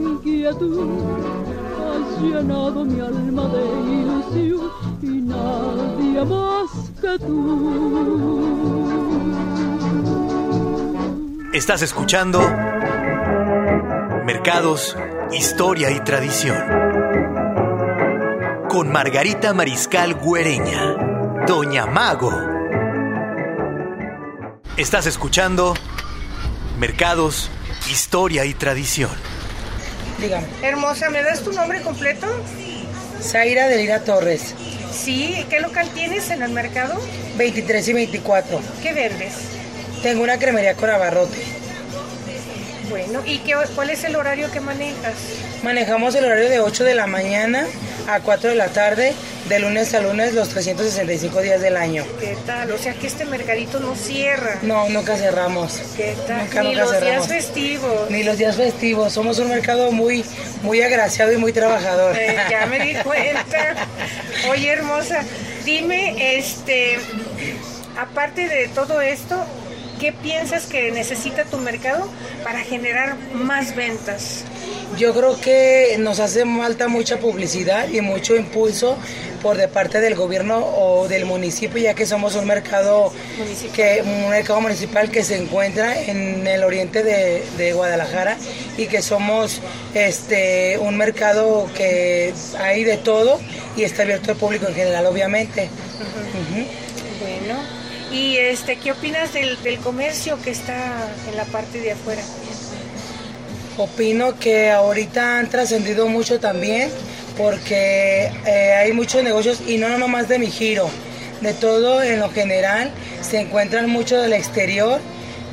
inquietud, 0.00 0.88
has 1.78 2.22
llenado 2.22 2.84
mi 2.84 3.00
alma 3.00 3.48
de 3.48 3.62
ilusión 3.98 4.70
y 5.02 5.22
nadie 5.22 6.24
más 6.24 6.70
que 7.00 7.18
tú. 7.18 8.80
Estás 11.52 11.82
escuchando 11.82 12.40
Mercados, 14.24 14.96
Historia 15.32 15.90
y 15.90 15.98
Tradición. 16.00 16.56
Con 18.68 18.92
Margarita 18.92 19.52
Mariscal 19.52 20.14
Güereña, 20.14 20.94
Doña 21.48 21.86
Mago. 21.86 22.32
Estás 24.76 25.06
escuchando 25.06 25.74
Mercados, 26.78 27.50
Historia 27.90 28.44
y 28.44 28.54
Tradición. 28.54 29.10
Dígame. 30.20 30.46
Hermosa, 30.62 31.10
¿me 31.10 31.22
das 31.22 31.40
tu 31.40 31.52
nombre 31.52 31.80
completo? 31.80 32.26
Zaira 33.22 33.68
Delira 33.68 34.00
Torres, 34.00 34.54
Sí, 34.92 35.46
¿qué 35.48 35.60
local 35.60 35.88
tienes 35.94 36.30
en 36.30 36.42
el 36.42 36.50
mercado? 36.50 37.00
23 37.36 37.88
y 37.88 37.92
24. 37.92 38.60
¿Qué 38.82 38.92
vendes? 38.92 39.34
Tengo 40.02 40.22
una 40.22 40.38
cremería 40.38 40.74
con 40.74 40.90
abarrote. 40.90 41.38
Bueno, 42.88 43.22
¿y 43.24 43.38
qué, 43.38 43.54
cuál 43.74 43.90
es 43.90 44.02
el 44.04 44.16
horario 44.16 44.50
que 44.50 44.60
manejas? 44.60 45.14
Manejamos 45.62 46.14
el 46.16 46.24
horario 46.24 46.48
de 46.50 46.60
8 46.60 46.84
de 46.84 46.94
la 46.94 47.06
mañana 47.06 47.66
a 48.08 48.20
4 48.20 48.50
de 48.50 48.56
la 48.56 48.68
tarde, 48.68 49.14
de 49.50 49.58
lunes 49.58 49.92
a 49.94 50.00
lunes, 50.00 50.32
los 50.34 50.48
365 50.50 51.40
días 51.42 51.60
del 51.60 51.76
año. 51.76 52.04
¿Qué 52.20 52.36
tal? 52.46 52.70
O 52.70 52.78
sea 52.78 52.94
que 52.94 53.08
este 53.08 53.24
mercadito 53.24 53.80
no 53.80 53.96
cierra. 53.96 54.60
No, 54.62 54.88
nunca 54.88 55.16
cerramos. 55.16 55.80
¿Qué 55.96 56.14
tal? 56.28 56.38
Nunca, 56.44 56.62
Ni 56.62 56.68
nunca 56.68 56.80
los 56.82 56.90
cerramos. 56.92 57.28
días 57.28 57.44
festivos. 57.44 58.10
Ni 58.10 58.22
los 58.22 58.38
días 58.38 58.56
festivos. 58.56 59.12
Somos 59.12 59.40
un 59.40 59.48
mercado 59.48 59.90
muy, 59.90 60.24
muy 60.62 60.80
agraciado 60.82 61.32
y 61.32 61.36
muy 61.36 61.52
trabajador. 61.52 62.16
Eh, 62.16 62.36
ya 62.48 62.66
me 62.66 62.78
di 62.78 62.94
cuenta. 63.02 63.74
Oye, 64.50 64.68
hermosa, 64.70 65.24
dime, 65.64 66.38
este, 66.38 66.98
aparte 67.98 68.46
de 68.48 68.68
todo 68.68 69.00
esto, 69.00 69.44
¿qué 70.00 70.12
piensas 70.12 70.66
que 70.66 70.90
necesita 70.90 71.44
tu 71.44 71.58
mercado 71.58 72.08
para 72.42 72.60
generar 72.60 73.16
más 73.34 73.76
ventas? 73.76 74.44
Yo 74.98 75.14
creo 75.14 75.38
que 75.40 75.96
nos 75.98 76.18
hace 76.18 76.44
falta 76.44 76.88
mucha 76.88 77.18
publicidad 77.18 77.88
y 77.88 78.00
mucho 78.00 78.34
impulso 78.34 78.96
por 79.42 79.56
de 79.56 79.68
parte 79.68 80.00
del 80.00 80.14
gobierno 80.14 80.58
o 80.58 81.06
del 81.06 81.26
municipio, 81.26 81.78
ya 81.78 81.94
que 81.94 82.06
somos 82.06 82.34
un 82.34 82.46
mercado 82.46 83.12
que 83.74 84.02
un 84.04 84.30
mercado 84.30 84.60
municipal 84.60 85.10
que 85.10 85.22
se 85.22 85.36
encuentra 85.36 86.02
en 86.02 86.46
el 86.46 86.64
oriente 86.64 87.02
de, 87.02 87.42
de 87.56 87.72
Guadalajara 87.72 88.36
y 88.76 88.86
que 88.86 89.02
somos 89.02 89.60
este 89.94 90.78
un 90.78 90.96
mercado 90.96 91.68
que 91.76 92.32
hay 92.58 92.84
de 92.84 92.96
todo 92.96 93.38
y 93.76 93.84
está 93.84 94.02
abierto 94.02 94.32
al 94.32 94.36
público 94.38 94.66
en 94.66 94.74
general, 94.74 95.06
obviamente. 95.06 95.68
Bueno, 97.20 97.60
y 98.10 98.36
este, 98.36 98.76
¿qué 98.76 98.92
opinas 98.92 99.32
del, 99.32 99.60
del 99.62 99.78
comercio 99.78 100.38
que 100.42 100.50
está 100.50 101.08
en 101.30 101.36
la 101.36 101.44
parte 101.44 101.80
de 101.80 101.92
afuera? 101.92 102.22
Opino 103.76 104.38
que 104.38 104.70
ahorita 104.70 105.38
han 105.38 105.48
trascendido 105.48 106.06
mucho 106.08 106.40
también 106.40 106.90
porque 107.36 108.30
eh, 108.46 108.74
hay 108.74 108.92
muchos 108.92 109.22
negocios 109.22 109.62
y 109.66 109.78
no 109.78 109.88
no 109.88 109.98
nomás 109.98 110.28
de 110.28 110.38
mi 110.38 110.48
giro, 110.48 110.90
de 111.40 111.54
todo 111.54 112.02
en 112.02 112.20
lo 112.20 112.30
general 112.30 112.90
se 113.22 113.40
encuentran 113.40 113.88
mucho 113.88 114.20
del 114.20 114.32
exterior 114.32 115.00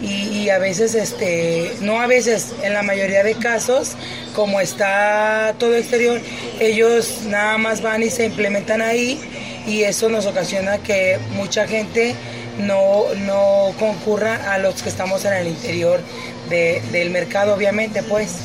y, 0.02 0.28
y 0.30 0.50
a 0.50 0.58
veces 0.58 0.96
este 0.96 1.72
no 1.82 2.02
a 2.02 2.08
veces 2.08 2.54
en 2.64 2.74
la 2.74 2.84
mayoría 2.84 3.24
de 3.24 3.36
casos 3.36 3.94
como 4.36 4.60
está 4.60 5.56
todo 5.58 5.76
exterior 5.76 6.20
ellos 6.60 7.22
nada 7.28 7.58
más 7.58 7.82
van 7.82 8.04
y 8.04 8.10
se 8.10 8.26
implementan 8.26 8.82
ahí 8.82 9.20
y 9.66 9.84
eso 9.84 10.10
nos 10.10 10.26
ocasiona 10.26 10.78
que 10.78 11.18
mucha 11.36 11.68
gente 11.68 12.16
no, 12.60 13.06
no 13.16 13.74
concurra 13.80 14.54
a 14.54 14.58
los 14.58 14.82
que 14.82 14.90
estamos 14.90 15.26
en 15.26 15.34
el 15.34 15.48
interior 15.48 16.02
del 16.50 17.10
mercado, 17.10 17.54
obviamente, 17.54 18.04
pues. 18.04 18.36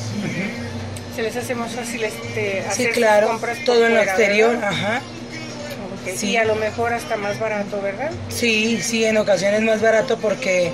Se 1.15 1.23
les 1.23 1.37
hace 1.37 1.55
más 1.55 1.73
fácil 1.73 2.03
este, 2.05 2.61
hacer 2.61 2.87
sí, 2.87 2.93
claro, 2.93 3.29
compras 3.29 3.59
todo 3.65 3.87
en 3.87 3.95
lo 3.95 4.01
exterior, 4.01 4.57
ajá. 4.63 5.03
Sí. 6.17 6.31
Y 6.31 6.37
a 6.37 6.45
lo 6.45 6.57
mejor 6.57 6.93
hasta 6.93 7.17
más 7.17 7.39
barato, 7.39 7.81
¿verdad? 7.81 8.11
Sí, 8.29 8.81
sí, 8.83 9.05
en 9.05 9.19
ocasiones 9.19 9.63
más 9.63 9.81
barato 9.81 10.19
porque 10.19 10.73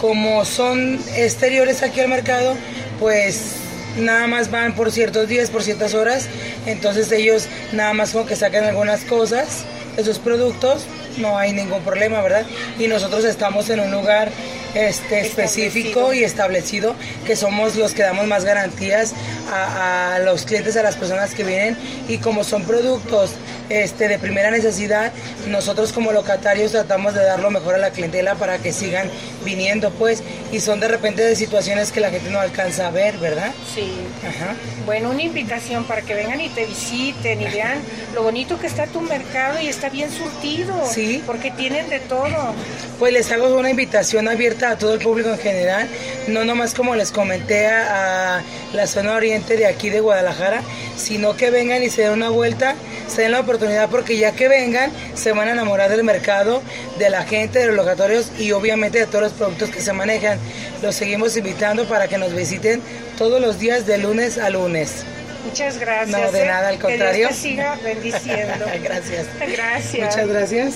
como 0.00 0.46
son 0.46 0.98
exteriores 1.16 1.82
aquí 1.82 2.00
al 2.00 2.08
mercado, 2.08 2.56
pues 2.98 3.56
nada 3.98 4.26
más 4.26 4.50
van 4.50 4.74
por 4.74 4.90
ciertos 4.90 5.28
días, 5.28 5.50
por 5.50 5.62
ciertas 5.62 5.94
horas, 5.94 6.28
entonces 6.66 7.12
ellos 7.12 7.46
nada 7.72 7.92
más 7.92 8.12
como 8.12 8.24
que 8.24 8.36
sacan 8.36 8.64
algunas 8.64 9.04
cosas, 9.04 9.64
esos 9.96 10.18
productos, 10.18 10.84
no 11.18 11.38
hay 11.38 11.52
ningún 11.52 11.82
problema, 11.82 12.20
¿verdad? 12.22 12.46
Y 12.78 12.86
nosotros 12.86 13.24
estamos 13.24 13.70
en 13.70 13.80
un 13.80 13.90
lugar 13.90 14.30
este, 14.74 15.20
específico 15.20 16.12
y 16.12 16.24
establecido, 16.24 16.94
que 17.26 17.36
somos 17.36 17.76
los 17.76 17.92
que 17.92 18.02
damos 18.02 18.26
más 18.26 18.44
garantías 18.44 19.14
a, 19.52 20.18
los 20.24 20.44
clientes, 20.44 20.76
a 20.76 20.82
las 20.82 20.96
personas 20.96 21.34
que 21.34 21.44
vienen, 21.44 21.76
y 22.08 22.18
como 22.18 22.44
son 22.44 22.64
productos 22.64 23.32
este, 23.68 24.08
de 24.08 24.18
primera 24.18 24.50
necesidad, 24.50 25.12
nosotros 25.48 25.92
como 25.92 26.12
locatarios 26.12 26.72
tratamos 26.72 27.14
de 27.14 27.24
dar 27.24 27.40
lo 27.40 27.50
mejor 27.50 27.74
a 27.74 27.78
la 27.78 27.90
clientela 27.90 28.34
para 28.34 28.58
que 28.58 28.72
sigan 28.72 29.08
viniendo, 29.44 29.90
pues, 29.92 30.22
y 30.52 30.60
son 30.60 30.80
de 30.80 30.88
repente 30.88 31.22
de 31.22 31.36
situaciones 31.36 31.92
que 31.92 32.00
la 32.00 32.10
gente 32.10 32.30
no 32.30 32.40
alcanza 32.40 32.88
a 32.88 32.90
ver, 32.90 33.18
¿verdad? 33.18 33.52
Sí. 33.74 33.92
Ajá. 34.26 34.54
Bueno, 34.86 35.10
una 35.10 35.22
invitación 35.22 35.84
para 35.84 36.02
que 36.02 36.14
vengan 36.14 36.40
y 36.40 36.48
te 36.48 36.66
visiten 36.66 37.40
y 37.40 37.44
vean 37.44 37.78
lo 38.14 38.22
bonito 38.22 38.58
que 38.58 38.66
está 38.66 38.86
tu 38.86 39.00
mercado 39.00 39.60
y 39.60 39.68
está 39.68 39.88
bien 39.88 40.10
surtido. 40.10 40.74
Sí. 40.86 41.22
Porque 41.26 41.50
tienen 41.50 41.88
de 41.88 42.00
todo. 42.00 42.54
Pues 42.98 43.12
les 43.12 43.30
hago 43.32 43.56
una 43.56 43.70
invitación 43.70 44.28
abierta 44.28 44.59
a 44.64 44.76
todo 44.76 44.94
el 44.94 45.00
público 45.00 45.30
en 45.30 45.38
general, 45.38 45.88
no 46.28 46.44
nomás 46.44 46.74
como 46.74 46.94
les 46.94 47.10
comenté 47.10 47.66
a, 47.66 48.42
la 48.72 48.86
zona 48.86 49.14
oriente 49.14 49.56
de 49.56 49.66
aquí 49.66 49.90
de 49.90 50.00
Guadalajara, 50.00 50.62
sino 50.96 51.36
que 51.36 51.50
vengan 51.50 51.82
y 51.82 51.90
se 51.90 52.02
den 52.02 52.12
una 52.12 52.30
vuelta, 52.30 52.74
se 53.08 53.22
den 53.22 53.32
la 53.32 53.40
oportunidad 53.40 53.88
porque 53.88 54.16
ya 54.16 54.32
que 54.32 54.48
vengan 54.48 54.92
se 55.14 55.32
van 55.32 55.48
a 55.48 55.52
enamorar 55.52 55.90
del 55.90 56.04
mercado, 56.04 56.62
de 56.98 57.10
la 57.10 57.24
gente, 57.24 57.58
de 57.58 57.66
los 57.66 57.76
locatorios 57.76 58.30
y 58.38 58.52
obviamente 58.52 58.98
de 58.98 59.06
todos 59.06 59.22
los 59.22 59.32
productos 59.32 59.70
que 59.70 59.80
se 59.80 59.92
manejan. 59.92 60.38
Los 60.82 60.94
seguimos 60.94 61.36
invitando 61.36 61.86
para 61.86 62.06
que 62.06 62.18
nos 62.18 62.34
visiten 62.34 62.80
todos 63.18 63.40
los 63.40 63.58
días 63.58 63.86
de 63.86 63.98
lunes 63.98 64.38
a 64.38 64.50
lunes. 64.50 65.04
Muchas 65.44 65.78
gracias. 65.78 66.10
No, 66.10 66.30
de 66.30 66.42
¿eh? 66.42 66.46
nada, 66.46 66.68
al 66.68 66.78
contrario. 66.78 67.12
Que 67.12 67.16
Dios 67.18 67.30
te 67.30 67.36
siga 67.36 67.78
bendiciendo. 67.82 68.66
gracias. 68.82 69.26
Gracias. 69.38 70.16
Muchas 70.16 70.28
gracias. 70.28 70.74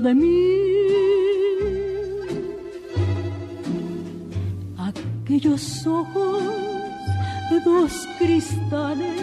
De 0.00 0.14
mí. 0.14 0.58
Aquellos 4.76 5.86
ojos 5.86 6.42
de 7.50 7.60
dos 7.60 7.92
cristales 8.18 9.22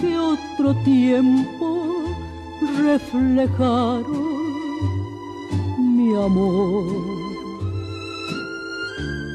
que 0.00 0.18
otro 0.18 0.74
tiempo 0.84 2.04
reflejaron 2.82 4.04
mi 5.78 6.14
amor. 6.14 6.84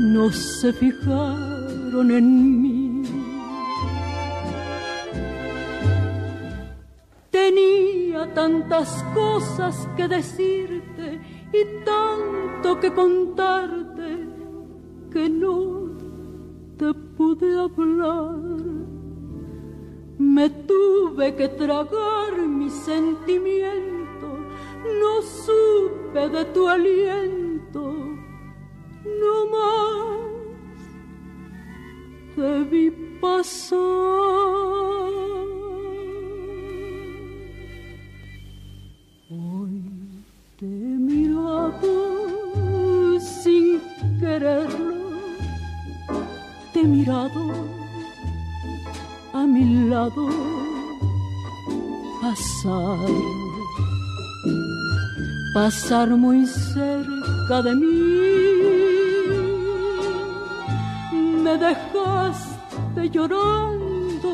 No 0.02 0.32
se 0.32 0.74
fijaron 0.74 2.12
en 2.12 2.62
mí 2.62 2.63
tantas 8.34 9.04
cosas 9.14 9.88
que 9.96 10.08
decirte 10.08 11.20
y 11.52 11.84
tanto 11.86 12.80
que 12.80 12.92
contarte 12.94 14.28
que 15.12 15.30
no 15.30 15.90
te 16.78 16.94
pude 17.16 17.60
hablar. 17.60 18.40
Me 20.18 20.50
tuve 20.50 21.36
que 21.36 21.50
tragar 21.50 22.34
mi 22.48 22.70
sentimiento, 22.70 24.28
no 25.02 25.22
supe 25.22 26.30
de 26.30 26.46
tu 26.46 26.68
aliento, 26.68 27.94
no 29.22 29.46
más 29.52 30.24
te 32.36 32.64
vi 32.64 32.90
pasar. 33.22 35.03
Mirado 46.86 47.52
a 49.34 49.46
mi 49.46 49.90
lado 49.90 50.28
pasar, 52.22 53.10
pasar 55.54 56.10
muy 56.10 56.46
cerca 56.46 57.62
de 57.62 57.76
mí. 57.76 57.96
Me 61.44 61.58
dejaste 61.58 63.10
llorando, 63.10 64.32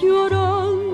llorando 0.00 0.89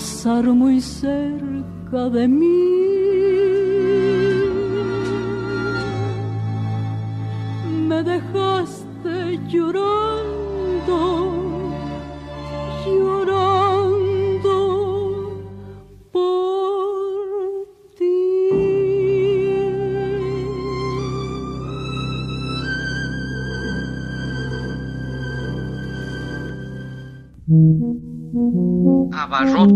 pasar 0.00 0.44
muy 0.44 0.80
cerca 0.80 2.08
de 2.08 2.26
mí. 2.26 2.79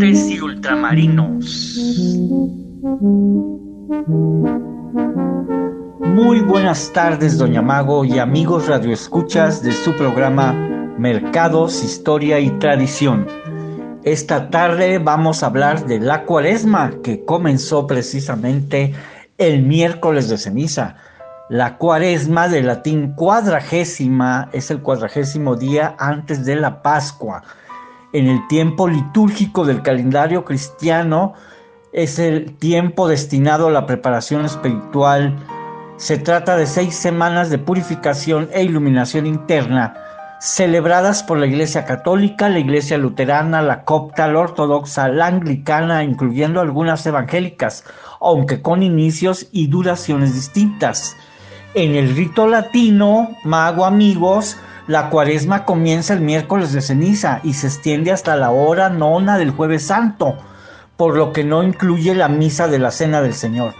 Y 0.02 0.40
ultramarinos. 0.40 1.78
Muy 6.00 6.40
buenas 6.40 6.92
tardes, 6.92 7.38
doña 7.38 7.62
Mago 7.62 8.04
y 8.04 8.18
amigos 8.18 8.66
radioescuchas 8.66 9.62
de 9.62 9.70
su 9.70 9.92
programa 9.94 10.52
Mercados, 10.98 11.84
Historia 11.84 12.40
y 12.40 12.50
Tradición. 12.58 13.28
Esta 14.02 14.50
tarde 14.50 14.98
vamos 14.98 15.42
a 15.42 15.46
hablar 15.46 15.86
de 15.86 16.00
la 16.00 16.24
cuaresma 16.24 16.94
que 17.04 17.24
comenzó 17.24 17.86
precisamente 17.86 18.94
el 19.38 19.62
miércoles 19.62 20.28
de 20.28 20.38
ceniza. 20.38 20.96
La 21.48 21.76
cuaresma 21.78 22.48
de 22.48 22.62
latín 22.62 23.12
cuadragésima 23.14 24.48
es 24.52 24.72
el 24.72 24.80
cuadragésimo 24.80 25.54
día 25.54 25.94
antes 25.98 26.44
de 26.44 26.56
la 26.56 26.82
Pascua 26.82 27.44
en 28.14 28.28
el 28.28 28.46
tiempo 28.46 28.88
litúrgico 28.88 29.64
del 29.64 29.82
calendario 29.82 30.44
cristiano 30.44 31.34
es 31.92 32.20
el 32.20 32.54
tiempo 32.56 33.08
destinado 33.08 33.66
a 33.66 33.72
la 33.72 33.86
preparación 33.86 34.44
espiritual. 34.44 35.36
Se 35.96 36.16
trata 36.18 36.56
de 36.56 36.66
seis 36.66 36.94
semanas 36.94 37.50
de 37.50 37.58
purificación 37.58 38.48
e 38.52 38.62
iluminación 38.62 39.26
interna, 39.26 39.94
celebradas 40.40 41.24
por 41.24 41.38
la 41.38 41.46
Iglesia 41.46 41.86
Católica, 41.86 42.48
la 42.48 42.60
Iglesia 42.60 42.98
Luterana, 42.98 43.62
la 43.62 43.82
Copta, 43.82 44.28
la 44.28 44.38
Ortodoxa, 44.38 45.08
la 45.08 45.26
Anglicana, 45.26 46.04
incluyendo 46.04 46.60
algunas 46.60 47.04
evangélicas, 47.06 47.82
aunque 48.20 48.62
con 48.62 48.84
inicios 48.84 49.48
y 49.50 49.66
duraciones 49.66 50.34
distintas. 50.34 51.16
En 51.74 51.96
el 51.96 52.14
rito 52.14 52.46
latino, 52.46 53.30
mago 53.42 53.84
amigos, 53.84 54.56
la 54.86 55.08
cuaresma 55.08 55.64
comienza 55.64 56.12
el 56.12 56.20
miércoles 56.20 56.72
de 56.72 56.82
ceniza 56.82 57.40
y 57.42 57.54
se 57.54 57.68
extiende 57.68 58.12
hasta 58.12 58.36
la 58.36 58.50
hora 58.50 58.90
nona 58.90 59.38
del 59.38 59.50
jueves 59.50 59.86
santo, 59.86 60.36
por 60.96 61.16
lo 61.16 61.32
que 61.32 61.42
no 61.42 61.62
incluye 61.62 62.14
la 62.14 62.28
misa 62.28 62.68
de 62.68 62.78
la 62.78 62.90
cena 62.90 63.22
del 63.22 63.34
Señor. 63.34 63.74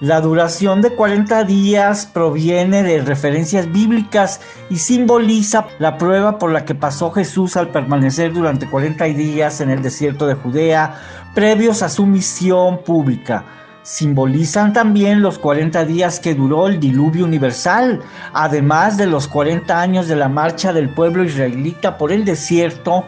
La 0.00 0.20
duración 0.20 0.82
de 0.82 0.94
40 0.94 1.44
días 1.44 2.06
proviene 2.06 2.82
de 2.82 3.00
referencias 3.00 3.70
bíblicas 3.72 4.40
y 4.68 4.76
simboliza 4.76 5.66
la 5.78 5.96
prueba 5.96 6.38
por 6.38 6.52
la 6.52 6.64
que 6.64 6.74
pasó 6.74 7.10
Jesús 7.10 7.56
al 7.56 7.68
permanecer 7.68 8.32
durante 8.32 8.68
40 8.68 9.04
días 9.04 9.60
en 9.62 9.70
el 9.70 9.82
desierto 9.82 10.26
de 10.26 10.34
Judea, 10.34 11.00
previos 11.34 11.82
a 11.82 11.88
su 11.88 12.04
misión 12.04 12.82
pública. 12.84 13.44
Simbolizan 13.86 14.72
también 14.72 15.22
los 15.22 15.38
40 15.38 15.84
días 15.84 16.18
que 16.18 16.34
duró 16.34 16.66
el 16.66 16.80
diluvio 16.80 17.24
universal, 17.24 18.02
además 18.32 18.96
de 18.96 19.06
los 19.06 19.28
40 19.28 19.80
años 19.80 20.08
de 20.08 20.16
la 20.16 20.28
marcha 20.28 20.72
del 20.72 20.88
pueblo 20.88 21.22
israelita 21.22 21.96
por 21.96 22.10
el 22.10 22.24
desierto 22.24 23.04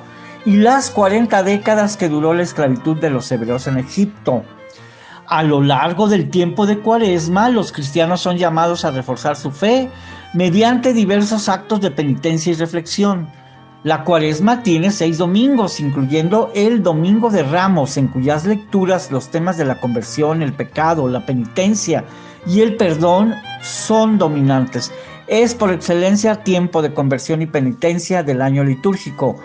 y 0.46 0.56
las 0.56 0.88
40 0.90 1.42
décadas 1.42 1.96
que 1.96 2.08
duró 2.08 2.32
la 2.32 2.44
esclavitud 2.44 2.96
de 2.98 3.10
los 3.10 3.32
hebreos 3.32 3.66
en 3.66 3.78
Egipto. 3.78 4.44
A 5.26 5.42
lo 5.42 5.60
largo 5.62 6.06
del 6.06 6.30
tiempo 6.30 6.64
de 6.64 6.78
Cuaresma, 6.78 7.48
los 7.48 7.72
cristianos 7.72 8.20
son 8.20 8.36
llamados 8.36 8.84
a 8.84 8.92
reforzar 8.92 9.34
su 9.34 9.50
fe 9.50 9.90
mediante 10.32 10.92
diversos 10.92 11.48
actos 11.48 11.80
de 11.80 11.90
penitencia 11.90 12.52
y 12.52 12.54
reflexión. 12.54 13.28
La 13.84 14.02
Cuaresma 14.02 14.64
tiene 14.64 14.90
seis 14.90 15.18
domingos, 15.18 15.78
incluyendo 15.78 16.50
el 16.52 16.82
Domingo 16.82 17.30
de 17.30 17.44
Ramos, 17.44 17.96
en 17.96 18.08
cuyas 18.08 18.44
lecturas 18.44 19.12
los 19.12 19.28
temas 19.28 19.56
de 19.56 19.64
la 19.64 19.80
conversión, 19.80 20.42
el 20.42 20.52
pecado, 20.52 21.08
la 21.08 21.24
penitencia 21.24 22.04
y 22.44 22.60
el 22.60 22.76
perdón 22.76 23.34
son 23.62 24.18
dominantes. 24.18 24.90
Es 25.28 25.54
por 25.54 25.72
excelencia 25.72 26.42
tiempo 26.42 26.82
de 26.82 26.92
conversión 26.92 27.40
y 27.40 27.46
penitencia 27.46 28.24
del 28.24 28.42
año 28.42 28.64
litúrgico. 28.64 29.36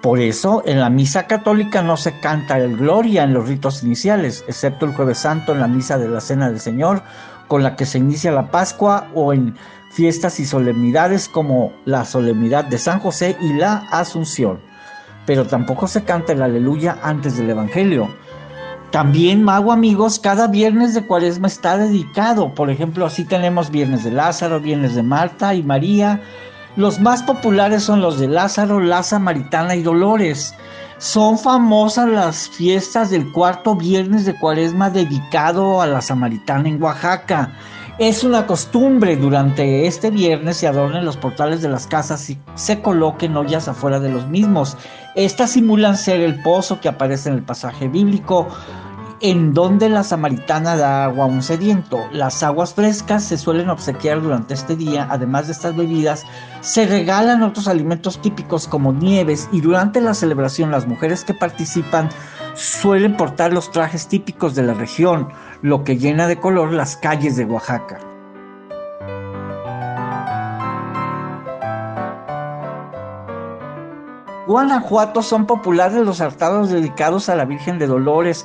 Por 0.00 0.20
eso, 0.20 0.62
en 0.64 0.80
la 0.80 0.88
misa 0.88 1.26
católica 1.26 1.82
no 1.82 1.98
se 1.98 2.18
canta 2.18 2.58
el 2.58 2.78
Gloria 2.78 3.24
en 3.24 3.34
los 3.34 3.46
ritos 3.46 3.82
iniciales, 3.82 4.42
excepto 4.48 4.86
el 4.86 4.94
Jueves 4.94 5.18
Santo 5.18 5.52
en 5.52 5.60
la 5.60 5.68
misa 5.68 5.98
de 5.98 6.08
la 6.08 6.22
Cena 6.22 6.48
del 6.48 6.60
Señor, 6.60 7.02
con 7.46 7.62
la 7.62 7.76
que 7.76 7.84
se 7.84 7.98
inicia 7.98 8.32
la 8.32 8.50
Pascua, 8.50 9.08
o 9.14 9.34
en 9.34 9.54
fiestas 9.92 10.40
y 10.40 10.46
solemnidades 10.46 11.28
como 11.28 11.72
la 11.84 12.04
solemnidad 12.04 12.64
de 12.64 12.78
San 12.78 13.00
José 13.00 13.36
y 13.40 13.52
la 13.52 13.76
Asunción. 13.90 14.60
Pero 15.26 15.46
tampoco 15.46 15.86
se 15.86 16.04
canta 16.04 16.32
el 16.32 16.42
Aleluya 16.42 16.98
antes 17.02 17.36
del 17.36 17.50
Evangelio. 17.50 18.08
También, 18.90 19.42
mago 19.42 19.72
amigos, 19.72 20.18
cada 20.18 20.48
viernes 20.48 20.94
de 20.94 21.06
cuaresma 21.06 21.46
está 21.46 21.78
dedicado. 21.78 22.54
Por 22.54 22.70
ejemplo, 22.70 23.06
así 23.06 23.24
tenemos 23.24 23.70
viernes 23.70 24.04
de 24.04 24.10
Lázaro, 24.10 24.60
viernes 24.60 24.94
de 24.94 25.02
Marta 25.02 25.54
y 25.54 25.62
María, 25.62 26.20
los 26.74 27.00
más 27.00 27.22
populares 27.22 27.82
son 27.82 28.00
los 28.00 28.18
de 28.18 28.28
Lázaro, 28.28 28.80
la 28.80 29.02
Samaritana 29.02 29.74
y 29.74 29.82
Dolores. 29.82 30.54
Son 30.96 31.38
famosas 31.38 32.08
las 32.08 32.48
fiestas 32.48 33.10
del 33.10 33.30
cuarto 33.30 33.76
viernes 33.76 34.24
de 34.24 34.38
cuaresma 34.38 34.88
dedicado 34.88 35.82
a 35.82 35.86
la 35.86 36.00
Samaritana 36.00 36.70
en 36.70 36.82
Oaxaca. 36.82 37.52
Es 38.02 38.24
una 38.24 38.48
costumbre 38.48 39.14
durante 39.16 39.86
este 39.86 40.10
viernes 40.10 40.56
se 40.56 40.66
adornen 40.66 41.04
los 41.04 41.16
portales 41.16 41.62
de 41.62 41.68
las 41.68 41.86
casas 41.86 42.28
y 42.30 42.38
se 42.56 42.82
coloquen 42.82 43.36
ollas 43.36 43.68
afuera 43.68 44.00
de 44.00 44.08
los 44.08 44.26
mismos. 44.26 44.76
Estas 45.14 45.52
simulan 45.52 45.96
ser 45.96 46.18
el 46.18 46.42
pozo 46.42 46.80
que 46.80 46.88
aparece 46.88 47.28
en 47.28 47.36
el 47.36 47.44
pasaje 47.44 47.86
bíblico 47.86 48.48
en 49.20 49.54
donde 49.54 49.88
la 49.88 50.02
samaritana 50.02 50.76
da 50.76 51.04
agua 51.04 51.26
a 51.26 51.28
un 51.28 51.44
sediento. 51.44 52.00
Las 52.10 52.42
aguas 52.42 52.74
frescas 52.74 53.22
se 53.22 53.38
suelen 53.38 53.70
obsequiar 53.70 54.20
durante 54.20 54.54
este 54.54 54.74
día, 54.74 55.06
además 55.08 55.46
de 55.46 55.52
estas 55.52 55.76
bebidas, 55.76 56.24
se 56.60 56.86
regalan 56.86 57.44
otros 57.44 57.68
alimentos 57.68 58.20
típicos 58.20 58.66
como 58.66 58.92
nieves 58.92 59.48
y 59.52 59.60
durante 59.60 60.00
la 60.00 60.14
celebración 60.14 60.72
las 60.72 60.88
mujeres 60.88 61.22
que 61.22 61.34
participan 61.34 62.08
suelen 62.54 63.16
portar 63.16 63.52
los 63.52 63.70
trajes 63.70 64.08
típicos 64.08 64.54
de 64.54 64.62
la 64.62 64.74
región, 64.74 65.28
lo 65.62 65.84
que 65.84 65.98
llena 65.98 66.26
de 66.26 66.38
color 66.38 66.72
las 66.72 66.96
calles 66.96 67.36
de 67.36 67.44
Oaxaca. 67.44 67.98
Guanajuato 74.46 75.22
son 75.22 75.46
populares 75.46 76.04
los 76.04 76.20
altares 76.20 76.68
dedicados 76.68 77.28
a 77.28 77.36
la 77.36 77.44
Virgen 77.44 77.78
de 77.78 77.86
Dolores, 77.86 78.44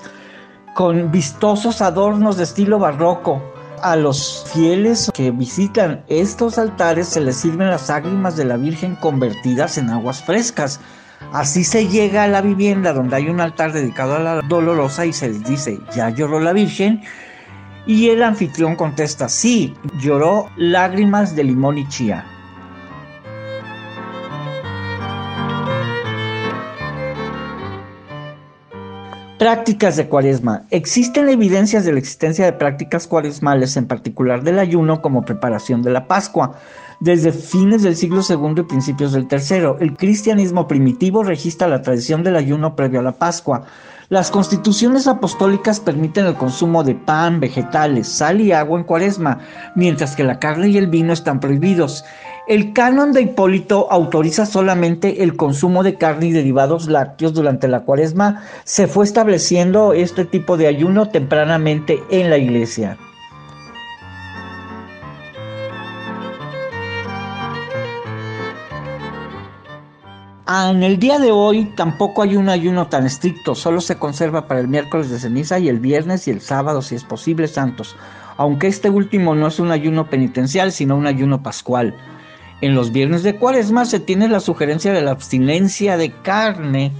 con 0.73 1.11
vistosos 1.11 1.81
adornos 1.81 2.37
de 2.37 2.43
estilo 2.43 2.77
barroco. 2.77 3.41
A 3.81 3.95
los 3.95 4.45
fieles 4.53 5.11
que 5.13 5.31
visitan 5.31 6.03
estos 6.07 6.57
altares 6.57 7.07
se 7.09 7.19
les 7.19 7.35
sirven 7.37 7.69
las 7.69 7.89
lágrimas 7.89 8.37
de 8.37 8.45
la 8.45 8.57
Virgen 8.57 8.95
convertidas 8.95 9.77
en 9.77 9.89
aguas 9.89 10.23
frescas. 10.23 10.79
Así 11.33 11.63
se 11.65 11.87
llega 11.87 12.23
a 12.23 12.27
la 12.27 12.41
vivienda 12.41 12.93
donde 12.93 13.17
hay 13.17 13.29
un 13.29 13.41
altar 13.41 13.73
dedicado 13.73 14.15
a 14.15 14.19
la 14.19 14.41
dolorosa 14.41 15.05
y 15.05 15.11
se 15.11 15.27
les 15.27 15.43
dice, 15.43 15.79
¿ya 15.93 16.09
lloró 16.09 16.39
la 16.39 16.53
Virgen? 16.53 17.01
Y 17.85 18.09
el 18.09 18.23
anfitrión 18.23 18.75
contesta, 18.75 19.27
sí, 19.27 19.73
lloró 19.99 20.49
lágrimas 20.55 21.35
de 21.35 21.43
limón 21.43 21.77
y 21.77 21.87
chía. 21.89 22.25
Prácticas 29.37 29.95
de 29.97 30.07
cuaresma. 30.07 30.63
Existen 30.71 31.29
evidencias 31.29 31.85
de 31.85 31.91
la 31.91 31.99
existencia 31.99 32.45
de 32.45 32.53
prácticas 32.53 33.05
cuaresmales, 33.05 33.77
en 33.77 33.85
particular 33.85 34.43
del 34.43 34.59
ayuno 34.59 35.01
como 35.01 35.25
preparación 35.25 35.83
de 35.83 35.91
la 35.91 36.07
Pascua. 36.07 36.55
Desde 36.99 37.31
fines 37.31 37.83
del 37.83 37.95
siglo 37.95 38.21
II 38.27 38.61
y 38.61 38.63
principios 38.63 39.11
del 39.11 39.27
III, 39.29 39.75
el 39.79 39.95
cristianismo 39.95 40.67
primitivo 40.67 41.23
registra 41.23 41.67
la 41.67 41.83
tradición 41.83 42.23
del 42.23 42.35
ayuno 42.35 42.75
previo 42.75 43.01
a 43.01 43.03
la 43.03 43.11
Pascua. 43.11 43.65
Las 44.09 44.31
constituciones 44.31 45.05
apostólicas 45.05 45.79
permiten 45.79 46.25
el 46.25 46.33
consumo 46.33 46.83
de 46.83 46.95
pan, 46.95 47.39
vegetales, 47.39 48.07
sal 48.07 48.41
y 48.41 48.51
agua 48.51 48.79
en 48.79 48.85
cuaresma, 48.85 49.39
mientras 49.75 50.15
que 50.15 50.23
la 50.23 50.39
carne 50.39 50.69
y 50.69 50.77
el 50.77 50.87
vino 50.87 51.13
están 51.13 51.39
prohibidos. 51.39 52.03
El 52.47 52.73
canon 52.73 53.11
de 53.11 53.21
Hipólito 53.23 53.91
autoriza 53.91 54.47
solamente 54.47 55.21
el 55.21 55.35
consumo 55.35 55.83
de 55.83 55.95
carne 55.95 56.27
y 56.27 56.31
derivados 56.31 56.87
lácteos 56.87 57.33
durante 57.33 57.67
la 57.67 57.81
cuaresma. 57.81 58.43
Se 58.63 58.87
fue 58.87 59.05
estableciendo 59.05 59.93
este 59.93 60.25
tipo 60.25 60.57
de 60.57 60.67
ayuno 60.67 61.09
tempranamente 61.09 62.01
en 62.09 62.29
la 62.31 62.37
iglesia. 62.37 62.97
En 70.49 70.81
el 70.81 70.97
día 70.97 71.19
de 71.19 71.29
hoy 71.29 71.65
tampoco 71.75 72.21
hay 72.21 72.37
un 72.37 72.47
ayuno 72.47 72.87
tan 72.87 73.05
estricto, 73.05 73.53
solo 73.53 73.81
se 73.81 73.97
conserva 73.97 74.47
para 74.47 74.61
el 74.61 74.69
miércoles 74.69 75.09
de 75.09 75.19
ceniza 75.19 75.59
y 75.59 75.67
el 75.67 75.81
viernes 75.81 76.25
y 76.25 76.31
el 76.31 76.39
sábado, 76.39 76.81
si 76.81 76.95
es 76.95 77.03
posible, 77.03 77.49
santos, 77.49 77.97
aunque 78.37 78.67
este 78.67 78.89
último 78.89 79.35
no 79.35 79.47
es 79.47 79.59
un 79.59 79.71
ayuno 79.71 80.09
penitencial, 80.09 80.71
sino 80.71 80.95
un 80.95 81.05
ayuno 81.05 81.43
pascual. 81.43 81.93
En 82.61 82.75
los 82.75 82.93
viernes 82.93 83.23
de 83.23 83.35
cuaresma 83.35 83.83
se 83.83 83.99
tiene 83.99 84.29
la 84.29 84.39
sugerencia 84.39 84.93
de 84.93 85.01
la 85.01 85.11
abstinencia 85.11 85.97
de 85.97 86.11
carne. 86.11 86.93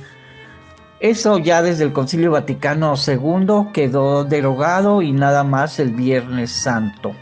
Eso 1.00 1.40
ya 1.40 1.62
desde 1.62 1.86
el 1.86 1.94
Concilio 1.94 2.32
Vaticano 2.32 2.96
II 2.96 3.72
quedó 3.72 4.26
derogado 4.26 5.02
y 5.02 5.14
nada 5.14 5.46
más 5.46 5.80
el 5.80 5.94
Viernes 5.94 6.52
Santo 6.52 7.14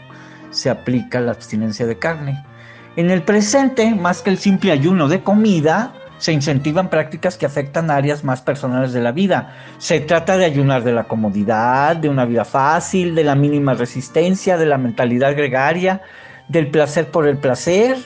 se 0.50 0.70
aplica 0.70 1.20
la 1.20 1.30
abstinencia 1.30 1.86
de 1.86 2.00
carne. 2.00 2.44
En 2.96 3.10
el 3.10 3.22
presente, 3.22 3.94
más 3.94 4.22
que 4.22 4.30
el 4.30 4.38
simple 4.38 4.72
ayuno 4.72 5.06
de 5.06 5.22
comida, 5.22 5.92
se 6.18 6.32
incentivan 6.32 6.88
prácticas 6.88 7.36
que 7.36 7.46
afectan 7.46 7.90
áreas 7.90 8.24
más 8.24 8.40
personales 8.40 8.92
de 8.92 9.00
la 9.00 9.12
vida. 9.12 9.54
Se 9.78 10.00
trata 10.00 10.36
de 10.36 10.44
ayunar 10.44 10.82
de 10.82 10.92
la 10.92 11.04
comodidad, 11.04 11.96
de 11.96 12.08
una 12.08 12.24
vida 12.24 12.44
fácil, 12.44 13.14
de 13.14 13.24
la 13.24 13.34
mínima 13.34 13.74
resistencia, 13.74 14.56
de 14.56 14.66
la 14.66 14.78
mentalidad 14.78 15.32
gregaria, 15.32 16.02
del 16.48 16.70
placer 16.70 17.10
por 17.10 17.28
el 17.28 17.38
placer. 17.38 17.98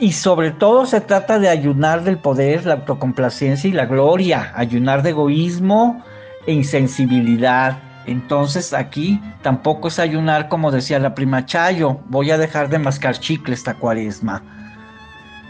Y 0.00 0.12
sobre 0.12 0.50
todo 0.50 0.86
se 0.86 1.00
trata 1.00 1.38
de 1.38 1.48
ayunar 1.48 2.02
del 2.02 2.18
poder, 2.18 2.66
la 2.66 2.74
autocomplacencia 2.74 3.68
y 3.68 3.72
la 3.72 3.86
gloria, 3.86 4.52
ayunar 4.56 5.02
de 5.02 5.10
egoísmo 5.10 6.02
e 6.46 6.52
insensibilidad. 6.52 7.78
Entonces 8.06 8.72
aquí 8.72 9.20
tampoco 9.42 9.86
es 9.86 10.00
ayunar 10.00 10.48
como 10.48 10.72
decía 10.72 10.98
la 10.98 11.14
prima 11.14 11.46
Chayo, 11.46 12.00
voy 12.08 12.32
a 12.32 12.38
dejar 12.38 12.68
de 12.68 12.80
mascar 12.80 13.18
chicle 13.18 13.54
esta 13.54 13.74
cuaresma. 13.74 14.61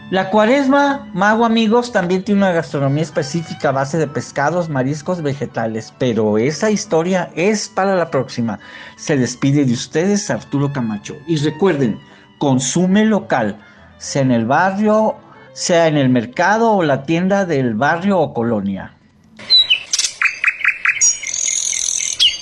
La 0.09 0.29
cuaresma, 0.29 1.09
mago 1.13 1.45
amigos, 1.45 1.91
también 1.91 2.23
tiene 2.23 2.41
una 2.41 2.51
gastronomía 2.51 3.01
específica 3.01 3.69
a 3.69 3.71
base 3.71 3.97
de 3.97 4.05
pescados, 4.05 4.69
mariscos, 4.69 5.23
vegetales, 5.23 5.93
pero 5.97 6.37
esa 6.37 6.69
historia 6.69 7.31
es 7.35 7.67
para 7.69 7.95
la 7.95 8.11
próxima. 8.11 8.59
Se 8.95 9.17
despide 9.17 9.65
de 9.65 9.73
ustedes 9.73 10.29
Arturo 10.29 10.71
Camacho. 10.71 11.15
Y 11.25 11.37
recuerden, 11.37 11.99
consume 12.37 13.05
local, 13.05 13.57
sea 13.97 14.21
en 14.21 14.31
el 14.31 14.45
barrio, 14.45 15.15
sea 15.53 15.87
en 15.87 15.97
el 15.97 16.09
mercado 16.09 16.73
o 16.73 16.83
la 16.83 17.03
tienda 17.03 17.45
del 17.45 17.73
barrio 17.73 18.19
o 18.19 18.33
colonia. 18.33 18.93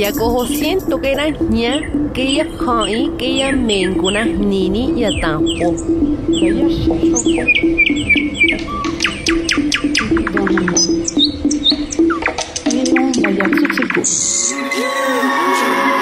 sensaixnextilistle. 0.00 0.06
Yakoho 0.06 0.46
siento 0.46 1.00
que 1.00 1.12
era 1.12 1.28
ña, 1.28 1.80
que 2.14 2.34
ya 2.34 2.46
hai, 2.66 3.10
que 3.18 3.36
ya 3.36 3.52
mencuna 3.52 4.24
nini 4.24 4.94
ya 4.96 5.10
tampo. 5.20 5.76
Soy 14.50 15.99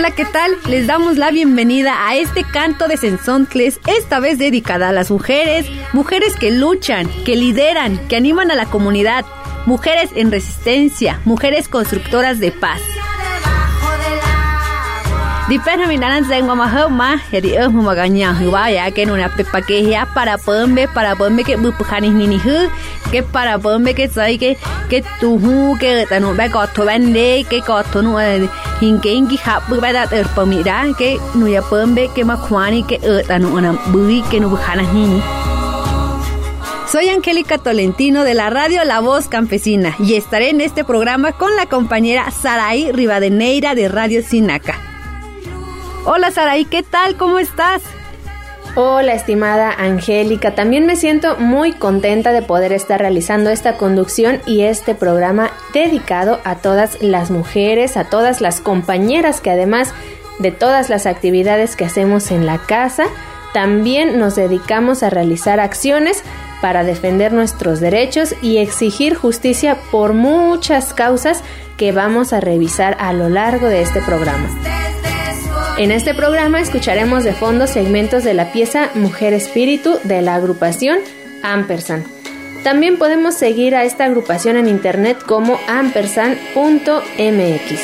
Hola, 0.00 0.12
¿qué 0.12 0.24
tal? 0.24 0.52
Les 0.66 0.86
damos 0.86 1.18
la 1.18 1.30
bienvenida 1.30 2.08
a 2.08 2.16
este 2.16 2.42
canto 2.42 2.88
de 2.88 2.96
Sensontles, 2.96 3.80
esta 3.86 4.18
vez 4.18 4.38
dedicada 4.38 4.88
a 4.88 4.92
las 4.92 5.10
mujeres, 5.10 5.66
mujeres 5.92 6.36
que 6.36 6.50
luchan, 6.50 7.06
que 7.26 7.36
lideran, 7.36 7.98
que 8.08 8.16
animan 8.16 8.50
a 8.50 8.54
la 8.54 8.64
comunidad, 8.64 9.26
mujeres 9.66 10.08
en 10.14 10.30
resistencia, 10.30 11.20
mujeres 11.26 11.68
constructoras 11.68 12.40
de 12.40 12.50
paz. 12.50 12.80
Dipena 15.50 15.88
minaran 15.90 16.22
zengwa 16.30 16.54
mahoma, 16.54 17.18
yadi 17.32 17.56
eh 17.58 17.66
mamaganya 17.68 18.32
huwa 18.38 18.70
ya 18.70 18.88
que 18.92 19.02
una 19.10 19.28
pepa 19.28 19.60
que 19.62 19.82
ya 19.82 20.06
para 20.06 20.38
pombe, 20.38 20.86
para 20.86 21.16
pombe 21.16 21.42
que 21.42 21.56
bupujanis 21.56 22.12
nini 22.12 22.38
hu, 22.38 22.70
que 23.10 23.24
para 23.24 23.58
pombe 23.58 23.92
que 23.92 24.06
sai 24.06 24.38
que 24.38 24.56
que 24.88 25.02
tu 25.18 25.40
hu 25.42 25.76
que 25.76 26.06
tanu 26.06 26.36
ba 26.36 26.46
goto 26.46 26.84
bande, 26.84 27.44
que 27.50 27.62
goto 27.66 28.00
nu 28.00 28.16
hinke 28.80 29.10
ingi 29.10 29.38
hapu 29.44 29.80
ba 29.80 29.92
da 29.92 30.04
er 30.12 30.28
pamira 30.36 30.86
que 30.96 31.18
nu 31.34 31.48
ya 31.48 31.62
pombe 31.62 32.06
que 32.14 32.22
makwani 32.24 32.84
que 32.84 33.00
tanu 33.26 33.50
una 33.52 33.72
bui 33.90 34.22
que 34.30 34.38
nu 34.38 34.50
bujanas 34.50 34.86
nini. 34.94 35.20
Soy 36.86 37.08
Angélica 37.08 37.58
Tolentino 37.58 38.22
de 38.22 38.34
la 38.34 38.50
radio 38.50 38.84
La 38.84 39.00
Voz 39.00 39.26
Campesina 39.26 39.96
y 39.98 40.14
estaré 40.14 40.50
en 40.50 40.60
este 40.60 40.84
programa 40.84 41.32
con 41.32 41.56
la 41.56 41.66
compañera 41.66 42.30
Saraí 42.30 42.92
Rivadeneira 42.92 43.74
de 43.74 43.88
Radio 43.88 44.22
Sinaca. 44.22 44.89
Hola 46.06 46.30
Saraí, 46.30 46.64
¿qué 46.64 46.82
tal? 46.82 47.16
¿Cómo 47.16 47.38
estás? 47.38 47.82
Hola 48.74 49.12
estimada 49.12 49.70
Angélica, 49.70 50.54
también 50.54 50.86
me 50.86 50.96
siento 50.96 51.36
muy 51.36 51.72
contenta 51.72 52.32
de 52.32 52.40
poder 52.40 52.72
estar 52.72 53.00
realizando 53.00 53.50
esta 53.50 53.76
conducción 53.76 54.40
y 54.46 54.62
este 54.62 54.94
programa 54.94 55.50
dedicado 55.74 56.40
a 56.44 56.56
todas 56.56 57.02
las 57.02 57.30
mujeres, 57.30 57.98
a 57.98 58.04
todas 58.04 58.40
las 58.40 58.60
compañeras 58.60 59.42
que 59.42 59.50
además 59.50 59.92
de 60.38 60.52
todas 60.52 60.88
las 60.88 61.04
actividades 61.04 61.76
que 61.76 61.84
hacemos 61.84 62.30
en 62.30 62.46
la 62.46 62.58
casa, 62.58 63.04
también 63.52 64.18
nos 64.18 64.36
dedicamos 64.36 65.02
a 65.02 65.10
realizar 65.10 65.60
acciones 65.60 66.22
para 66.62 66.82
defender 66.82 67.32
nuestros 67.32 67.78
derechos 67.78 68.34
y 68.40 68.56
exigir 68.58 69.14
justicia 69.14 69.76
por 69.90 70.14
muchas 70.14 70.94
causas 70.94 71.42
que 71.76 71.92
vamos 71.92 72.32
a 72.32 72.40
revisar 72.40 72.96
a 73.00 73.12
lo 73.12 73.28
largo 73.28 73.66
de 73.66 73.82
este 73.82 74.00
programa. 74.00 74.48
En 75.80 75.90
este 75.92 76.12
programa 76.12 76.60
escucharemos 76.60 77.24
de 77.24 77.32
fondo 77.32 77.66
segmentos 77.66 78.22
de 78.22 78.34
la 78.34 78.52
pieza 78.52 78.90
Mujer 78.96 79.32
Espíritu 79.32 79.98
de 80.04 80.20
la 80.20 80.34
agrupación 80.34 80.98
Ampersand. 81.42 82.04
También 82.62 82.98
podemos 82.98 83.34
seguir 83.34 83.74
a 83.74 83.84
esta 83.84 84.04
agrupación 84.04 84.58
en 84.58 84.68
internet 84.68 85.16
como 85.26 85.58
ampersand.mx. 85.66 87.80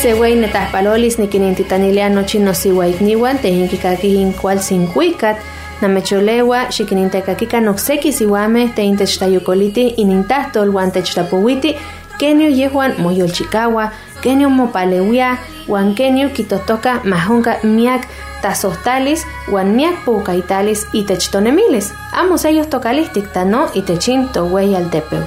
Sewey 0.00 0.36
netahpalolis 0.36 1.18
nikinintitanilia 1.18 2.08
nochi 2.08 2.38
nosiwaikniwan 2.38 3.38
tehinkikakihin 3.44 4.32
kual 4.32 4.62
sinkuikat 4.62 5.36
namecholewa 5.80 6.64
xikinintekakika 6.70 7.60
nokseki 7.60 8.12
siwameh 8.12 8.74
teintechtayokoliti 8.74 9.86
inintahtol 9.96 10.68
uan 10.74 10.92
techtapowiti 10.92 11.76
kenio 12.18 12.48
yehuan 12.48 12.94
moyolchikawa 12.98 13.90
kenio 14.20 14.50
mopalewia 14.50 15.36
uan 15.68 15.94
kenio 15.94 16.28
kitotoka 16.28 17.00
mahonka 17.04 17.56
miak 17.62 18.02
tasohtalis 18.42 19.26
uan 19.52 19.74
miak 19.74 20.04
poukaitalis 20.04 20.86
itech 20.92 21.30
tonemilis 21.30 21.92
amos 22.12 22.44
ellos 22.44 22.66
tokalihtik 22.66 23.32
tano 23.32 23.68
itechin 23.74 24.28
towey 24.28 24.76
altepeu. 24.76 25.22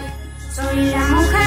Soy 0.51 0.91
la 0.91 1.03
mujer 1.15 1.40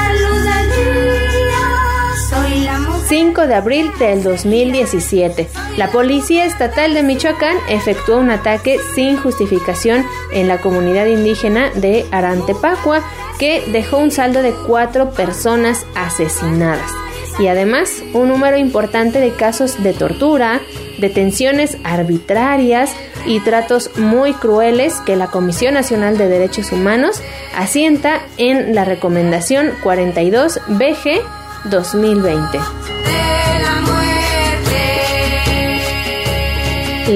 5 3.14 3.46
de 3.46 3.54
abril 3.54 3.92
del 4.00 4.24
2017. 4.24 5.48
La 5.76 5.92
Policía 5.92 6.46
Estatal 6.46 6.94
de 6.94 7.04
Michoacán 7.04 7.56
efectuó 7.68 8.18
un 8.18 8.28
ataque 8.28 8.80
sin 8.96 9.16
justificación 9.16 10.04
en 10.32 10.48
la 10.48 10.58
comunidad 10.58 11.06
indígena 11.06 11.70
de 11.76 12.06
Arantepacua 12.10 13.04
que 13.38 13.62
dejó 13.70 13.98
un 13.98 14.10
saldo 14.10 14.42
de 14.42 14.52
cuatro 14.66 15.12
personas 15.12 15.86
asesinadas 15.94 16.90
y 17.38 17.46
además 17.46 18.02
un 18.14 18.30
número 18.30 18.56
importante 18.56 19.20
de 19.20 19.30
casos 19.30 19.80
de 19.80 19.92
tortura, 19.92 20.60
detenciones 20.98 21.78
arbitrarias 21.84 22.90
y 23.26 23.38
tratos 23.38 23.96
muy 23.96 24.32
crueles 24.32 24.94
que 25.06 25.14
la 25.14 25.28
Comisión 25.28 25.74
Nacional 25.74 26.18
de 26.18 26.26
Derechos 26.26 26.72
Humanos 26.72 27.22
asienta 27.56 28.22
en 28.38 28.74
la 28.74 28.84
recomendación 28.84 29.70
42 29.84 30.58
BG 30.66 31.43
2020. 31.70 32.58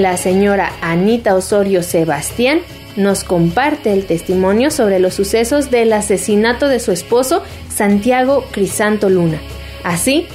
La 0.00 0.16
señora 0.16 0.68
Anita 0.82 1.34
Osorio 1.34 1.82
Sebastián 1.82 2.60
nos 2.96 3.24
comparte 3.24 3.92
el 3.92 4.06
testimonio 4.06 4.70
sobre 4.70 5.00
los 5.00 5.14
sucesos 5.14 5.70
del 5.70 5.92
asesinato 5.92 6.68
de 6.68 6.80
su 6.80 6.92
esposo 6.92 7.42
Santiago 7.68 8.42
Crisanto 8.52 9.08
Luna, 9.08 9.38
así 9.84 10.26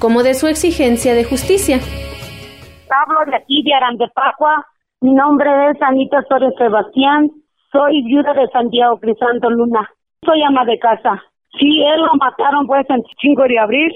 como 0.00 0.22
de 0.22 0.34
su 0.34 0.48
exigencia 0.48 1.14
de 1.14 1.24
justicia. 1.24 1.78
Hablo 2.90 3.30
de 3.30 3.36
aquí 3.36 3.62
de 3.62 3.74
Arandepacua. 3.74 4.66
Mi 5.00 5.12
nombre 5.12 5.50
es 5.70 5.80
Anita 5.82 6.18
Osorio 6.18 6.50
Sebastián. 6.58 7.30
Soy 7.72 8.02
viuda 8.02 8.32
de 8.34 8.48
Santiago 8.48 8.98
Crisanto 8.98 9.48
Luna. 9.50 9.88
Soy 10.24 10.42
ama 10.42 10.64
de 10.64 10.78
casa. 10.78 11.22
Sí, 11.58 11.82
él 11.82 12.00
lo 12.00 12.14
mataron 12.14 12.66
pues 12.66 12.86
el 12.90 13.02
5 13.20 13.42
de 13.44 13.58
abril 13.58 13.92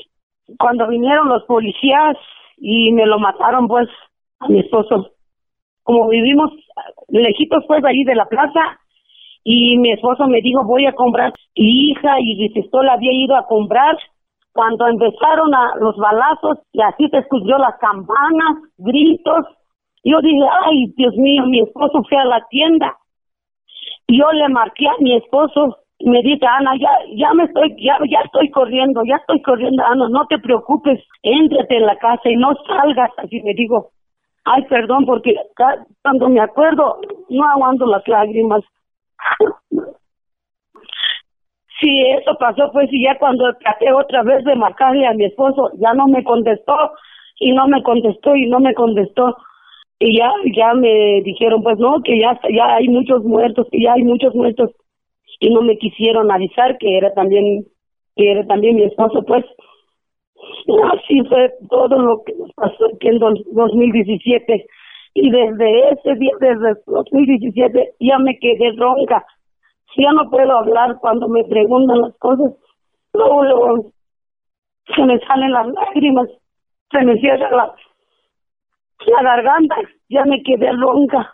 cuando 0.59 0.89
vinieron 0.89 1.29
los 1.29 1.45
policías 1.45 2.17
y 2.59 2.93
me 2.93 3.07
lo 3.07 3.19
mataron 3.19 3.69
pues 3.69 3.89
a 4.41 4.49
mi 4.49 4.61
esposo. 4.61 5.11
Como 5.83 6.09
vivimos 6.09 6.51
lejitos 7.09 7.65
pues 7.67 7.85
ahí 7.85 8.05
de 8.05 8.15
la 8.15 8.27
plaza 8.27 8.79
y 9.45 9.77
mi 9.79 9.93
esposo 9.93 10.27
me 10.27 10.41
dijo 10.41 10.65
voy 10.65 10.87
a 10.87 10.95
comprar 10.95 11.33
mi 11.57 11.91
hija 11.91 12.21
y 12.21 12.37
mi 12.37 12.49
pistola 12.49 12.95
había 12.95 13.13
ido 13.13 13.37
a 13.37 13.47
comprar 13.47 13.97
cuando 14.53 14.87
empezaron 14.87 15.55
a 15.55 15.75
los 15.81 15.97
balazos 15.97 16.59
y 16.73 16.81
así 16.81 17.09
se 17.09 17.19
escuchó 17.19 17.59
las 17.59 17.77
campanas, 17.79 18.59
gritos. 18.79 19.47
Yo 20.05 20.21
dije, 20.21 20.47
ay, 20.65 20.93
Dios 20.97 21.15
mío, 21.17 21.45
mi 21.47 21.61
esposo 21.61 22.03
fue 22.09 22.19
a 22.19 22.25
la 22.25 22.47
tienda. 22.49 22.97
Yo 24.07 24.31
le 24.33 24.49
marqué 24.49 24.87
a 24.87 24.97
mi 25.01 25.17
esposo 25.17 25.79
me 26.05 26.23
dice, 26.23 26.47
Ana, 26.47 26.73
ya, 26.79 26.91
ya 27.17 27.33
me 27.35 27.45
estoy, 27.45 27.75
ya, 27.83 27.99
ya 28.11 28.21
estoy 28.25 28.51
corriendo, 28.51 29.03
ya 29.05 29.17
estoy 29.17 29.41
corriendo, 29.43 29.83
Ana, 29.85 30.09
no 30.09 30.27
te 30.27 30.39
preocupes, 30.39 31.01
éntrate 31.23 31.77
en 31.77 31.87
la 31.87 31.97
casa 31.97 32.29
y 32.29 32.37
no 32.37 32.53
salgas. 32.67 33.11
Así 33.17 33.41
me 33.43 33.55
digo, 33.55 33.91
ay, 34.45 34.63
perdón, 34.65 35.07
porque 35.07 35.35
cuando 36.03 36.29
me 36.29 36.41
acuerdo, 36.41 37.01
no 37.31 37.45
aguanto 37.49 37.87
las 37.87 38.07
lágrimas. 38.07 38.63
Sí, 41.81 42.03
eso 42.03 42.37
pasó, 42.39 42.71
pues, 42.73 42.89
y 42.93 43.03
ya 43.03 43.19
cuando 43.19 43.53
traté 43.55 43.93
otra 43.93 44.23
vez 44.23 44.45
de 44.45 44.55
marcarle 44.55 45.07
a 45.07 45.13
mi 45.13 45.25
esposo, 45.25 45.71
ya 45.75 45.93
no 45.93 46.07
me 46.07 46.23
contestó, 46.23 46.93
y 47.41 47.53
no 47.53 47.67
me 47.67 47.83
contestó, 47.83 48.37
y 48.37 48.47
no 48.47 48.61
me 48.61 48.73
contestó. 48.75 49.37
Y 49.99 50.17
ya, 50.17 50.31
ya 50.55 50.73
me 50.75 51.21
dijeron, 51.25 51.63
pues, 51.63 51.79
no, 51.79 52.01
que 52.03 52.19
ya, 52.21 52.39
ya 52.49 52.77
hay 52.77 52.89
muchos 52.89 53.25
muertos, 53.25 53.67
que 53.73 53.83
ya 53.83 53.95
hay 53.95 54.05
muchos 54.05 54.35
muertos. 54.35 54.71
Y 55.45 55.53
no 55.53 55.63
me 55.63 55.77
quisieron 55.77 56.31
avisar 56.31 56.79
que 56.79 56.97
era 56.97 57.13
también, 57.13 57.65
que 58.17 58.31
era 58.33 58.47
también 58.47 58.77
mi 58.77 58.85
esposo, 58.85 59.23
pues. 59.27 59.45
Así 60.93 61.23
fue 61.29 61.53
todo 61.69 61.99
lo 61.99 62.23
que 62.25 62.35
nos 62.35 62.53
pasó 62.55 62.87
aquí 62.95 63.09
en 63.09 63.19
2017. 63.19 64.67
Y 65.15 65.31
desde 65.31 65.91
ese 65.91 66.15
día, 66.17 66.33
desde 66.41 66.81
2017, 66.87 67.95
ya 68.01 68.19
me 68.19 68.39
quedé 68.39 68.73
ronca 68.73 69.25
ya 69.97 70.13
no 70.13 70.31
puedo 70.31 70.59
hablar 70.59 70.99
cuando 71.01 71.29
me 71.29 71.45
preguntan 71.45 72.01
las 72.01 72.17
cosas. 72.19 72.53
Luego, 73.13 73.93
se 74.95 75.03
me 75.05 75.19
salen 75.21 75.53
las 75.53 75.69
lágrimas, 75.69 76.29
se 76.91 77.01
me 77.03 77.19
cierra 77.19 77.51
la, 77.51 77.75
la 79.07 79.23
garganta, 79.23 79.77
ya 80.09 80.25
me 80.25 80.43
quedé 80.43 80.73
ronca 80.73 81.33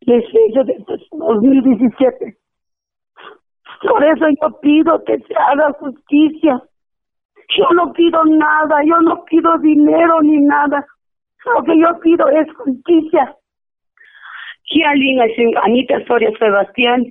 desde 0.00 0.84
2017. 1.12 2.36
Por 3.82 4.04
eso 4.04 4.26
yo 4.40 4.60
pido 4.60 5.02
que 5.04 5.18
se 5.18 5.34
haga 5.34 5.72
justicia. 5.72 6.62
Yo 7.56 7.68
no 7.74 7.92
pido 7.92 8.24
nada, 8.24 8.82
yo 8.84 9.00
no 9.00 9.24
pido 9.24 9.58
dinero 9.58 10.22
ni 10.22 10.38
nada. 10.38 10.86
Lo 11.44 11.64
que 11.64 11.78
yo 11.78 11.98
pido 12.00 12.28
es 12.28 12.46
justicia. 12.54 13.36
Alguien, 14.86 15.20
Anita 15.62 16.02
Soria 16.06 16.30
Sebastián, 16.38 17.04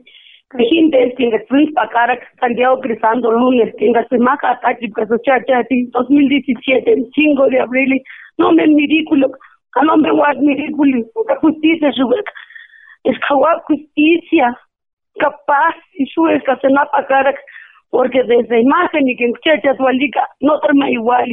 Presidente, 0.49 1.13
tinga 1.15 1.37
Luis 1.49 1.71
Pacara, 1.73 2.19
Santiago 2.39 2.79
Crisando 2.81 3.31
Lunes, 3.31 3.75
tinga 3.77 4.05
Semaca 4.07 4.51
Atachi, 4.51 4.91
Casochacha, 4.91 5.63
2017, 5.69 7.09
5 7.13 7.47
de 7.47 7.59
abril, 7.59 8.01
no 8.37 8.51
me 8.51 8.65
ridículo, 8.65 9.29
a 9.75 9.83
no 9.83 9.95
me 9.97 10.11
guard 10.11 10.39
ridículo, 10.39 11.05
la 11.27 11.35
justicia, 11.37 11.89
es 13.03 13.17
justicia, 13.67 14.59
capaz, 15.19 15.75
y 15.93 16.05
Shubeca, 16.05 16.57
se 16.59 16.67
na 16.69 16.85
Pacara, 16.85 17.33
porque 17.89 18.23
desde 18.23 18.61
imagen 18.61 19.07
y 19.07 19.15
que 19.15 19.27
muchacha 19.27 19.75
tu 19.75 19.87
alica, 19.87 20.27
no 20.39 20.59
trama 20.59 20.89
igual, 20.89 21.29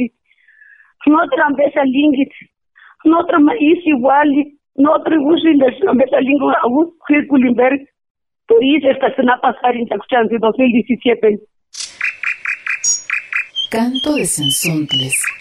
no 1.05 1.27
trambesa 1.29 1.83
lingit, 1.85 2.31
no 3.05 3.25
trama 3.25 3.53
is 3.59 3.79
igual, 3.85 4.29
no 4.75 5.01
tribusin 5.03 5.57
de 5.57 5.71
trambesa 5.79 6.19
lingua, 6.19 6.57
a 6.61 6.67
un 6.67 6.91
circulimberg, 7.07 7.87
Esta 8.49 8.89
esta 8.89 9.15
semana 9.15 9.39
pasar 9.41 9.75
en 9.75 9.87
Chacuchansi 9.87 10.37
2017. 10.39 11.39
Canto 13.71 14.15
de 14.15 14.25
Sensontles. 14.25 15.38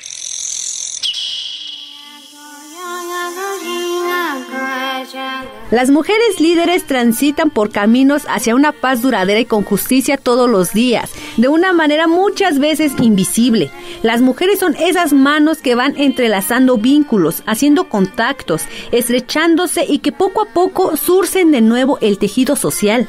Las 5.71 5.91
mujeres 5.91 6.41
líderes 6.41 6.85
transitan 6.85 7.51
por 7.51 7.71
caminos 7.71 8.25
hacia 8.29 8.55
una 8.55 8.73
paz 8.73 9.03
duradera 9.03 9.41
y 9.41 9.45
con 9.45 9.65
justicia 9.65 10.17
todos 10.17 10.49
los 10.49 10.73
días, 10.73 11.11
de 11.37 11.49
una 11.49 11.73
manera 11.73 12.07
muchas 12.07 12.59
veces 12.59 12.93
invisible. 13.01 13.71
Las 14.03 14.21
mujeres 14.21 14.59
son 14.59 14.75
esas 14.77 15.13
manos 15.13 15.59
que 15.59 15.75
van 15.75 15.95
entrelazando 15.97 16.77
vínculos, 16.79 17.43
haciendo 17.47 17.89
contactos, 17.89 18.63
estrechándose 18.93 19.85
y 19.89 19.99
que 19.99 20.13
poco 20.13 20.43
a 20.43 20.47
poco 20.47 20.97
surcen 20.97 21.53
de 21.53 21.61
nuevo 21.61 21.99
el 22.01 22.19
tejido 22.19 22.57
social. 22.57 23.09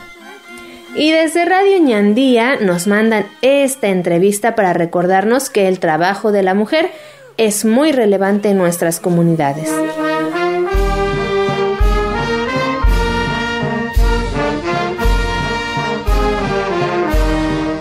Y 0.96 1.12
desde 1.12 1.46
Radio 1.46 1.80
Ñandía 1.80 2.58
nos 2.58 2.88
mandan 2.88 3.26
esta 3.42 3.90
entrevista 3.90 4.56
para 4.56 4.74
recordarnos 4.74 5.50
que 5.50 5.68
el 5.68 5.80
trabajo 5.80 6.32
de 6.32 6.44
la 6.44 6.54
mujer 6.54 6.92
es 7.38 7.64
muy 7.64 7.92
relevante 7.92 8.50
en 8.50 8.58
nuestras 8.58 9.00
comunidades. 9.00 9.72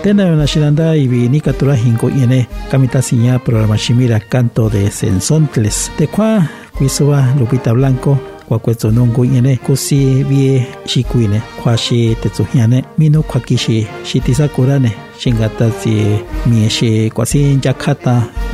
Tena 0.02 0.26
una 0.26 0.46
shiranda 0.46 0.96
y 0.96 1.08
vi 1.08 1.40
katura 1.40 1.76
hinko 1.76 2.08
yene 2.08 2.48
kamita 2.70 3.02
siña 3.02 3.38
programa 3.38 3.76
shimira 3.76 4.20
canto 4.20 4.70
de 4.70 4.90
sensontles. 4.90 5.90
De 5.98 6.06
qua 6.06 6.48
Cuisua 6.78 7.34
Lupita 7.38 7.72
Blanco 7.72 8.18
kwakwetso 8.48 8.90
nungu 8.90 9.24
yene 9.24 9.56
kusi 9.56 10.24
bie 10.24 10.66
shikuine 10.86 11.42
kwashi 11.62 12.16
tetsuhiane 12.22 12.84
mino 12.98 13.22
kwakishi 13.22 13.86
shitisakurane 14.04 14.92
shingata 15.18 15.70
si 15.72 16.18
mieshe 16.46 17.10
kwasi 17.10 17.58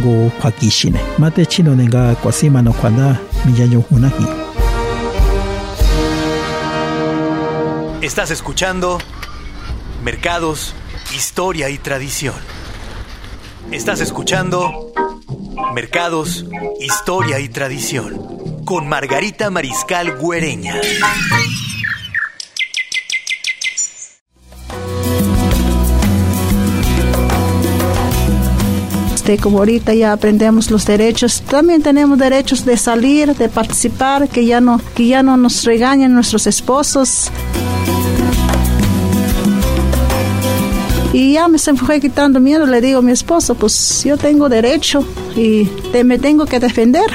go 0.02 0.30
kwakishine 0.40 0.98
mate 1.18 1.46
chino 1.46 1.76
nenga 1.76 2.14
kwasi 2.14 2.50
mano 2.50 2.72
kwanda 2.72 3.16
hunahi 3.90 4.26
Estás 8.02 8.30
escuchando 8.30 8.98
Mercados 10.04 10.74
historia 11.14 11.70
y 11.70 11.78
tradición. 11.78 12.34
Estás 13.70 14.00
escuchando 14.00 14.92
Mercados, 15.74 16.44
Historia 16.80 17.38
y 17.38 17.48
Tradición 17.48 18.64
con 18.64 18.88
Margarita 18.88 19.50
Mariscal 19.50 20.16
Güereña. 20.16 20.74
Este, 29.14 29.38
como 29.38 29.58
ahorita 29.58 29.94
ya 29.94 30.12
aprendemos 30.12 30.70
los 30.70 30.84
derechos, 30.84 31.42
también 31.42 31.82
tenemos 31.82 32.18
derechos 32.18 32.64
de 32.64 32.76
salir, 32.76 33.34
de 33.34 33.48
participar, 33.48 34.28
que 34.28 34.44
ya 34.44 34.60
no, 34.60 34.80
que 34.94 35.06
ya 35.06 35.22
no 35.22 35.36
nos 35.36 35.64
regañen 35.64 36.12
nuestros 36.12 36.46
esposos. 36.46 37.30
Y 41.14 41.34
ya 41.34 41.46
me 41.46 41.58
se 41.58 41.72
fue 41.74 42.00
quitando 42.00 42.40
miedo, 42.40 42.66
le 42.66 42.80
digo 42.80 42.98
a 42.98 43.02
mi 43.02 43.12
esposo, 43.12 43.54
pues 43.54 44.02
yo 44.04 44.16
tengo 44.16 44.48
derecho 44.48 45.06
y 45.36 45.64
te, 45.92 46.02
me 46.02 46.18
tengo 46.18 46.44
que 46.44 46.58
defender. 46.58 47.06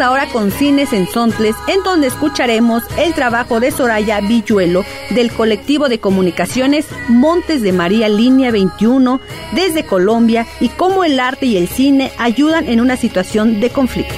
Ahora 0.00 0.26
con 0.26 0.50
Cines 0.50 0.92
en 0.92 1.06
Sontles, 1.06 1.56
en 1.66 1.82
donde 1.82 2.06
escucharemos 2.06 2.82
el 2.98 3.14
trabajo 3.14 3.60
de 3.60 3.70
Soraya 3.70 4.20
Villuelo 4.20 4.84
del 5.10 5.32
colectivo 5.32 5.88
de 5.88 5.98
comunicaciones 5.98 6.86
Montes 7.08 7.62
de 7.62 7.72
María 7.72 8.08
Línea 8.08 8.50
21 8.50 9.20
desde 9.52 9.84
Colombia 9.84 10.46
y 10.60 10.68
cómo 10.68 11.04
el 11.04 11.20
arte 11.20 11.46
y 11.46 11.56
el 11.56 11.68
cine 11.68 12.12
ayudan 12.18 12.68
en 12.68 12.80
una 12.80 12.96
situación 12.96 13.60
de 13.60 13.70
conflicto. 13.70 14.14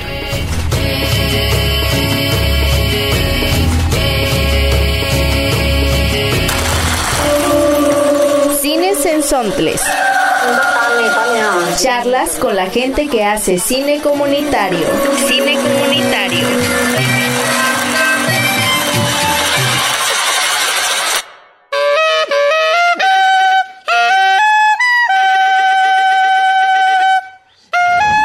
Cines 8.61 9.05
en 9.07 9.23
Sontles. 9.23 9.83
Charlas 11.71 12.39
con 12.39 12.55
la 12.55 12.67
gente 12.67 13.09
que 13.09 13.25
hace 13.25 13.59
cine 13.59 14.01
comunitario. 14.01 14.87
Cine 15.27 15.55
comunitario. 15.55 16.47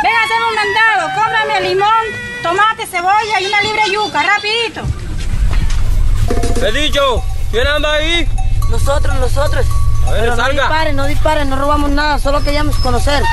Ven 0.03 0.13
a 0.13 0.23
hacer 0.23 0.41
un 0.49 0.55
mandado, 0.55 1.09
cómprame 1.15 1.61
limón, 1.69 1.87
tomate, 2.43 2.85
cebolla 2.85 3.41
y 3.41 3.45
una 3.45 3.61
libre 3.61 3.81
yuca, 3.91 4.23
rapidito. 4.23 4.81
He 6.65 6.71
dicho, 6.71 7.23
¿quién 7.51 7.67
anda 7.67 7.93
ahí? 7.93 8.27
Nosotros, 8.69 9.15
nosotros. 9.15 9.65
Pero 10.11 10.35
no 10.35 10.49
disparen, 10.49 10.95
no 10.95 11.05
disparen, 11.05 11.49
no 11.49 11.55
robamos 11.55 11.89
nada, 11.89 12.19
solo 12.19 12.43
queríamos 12.43 12.75
conocer. 12.77 13.23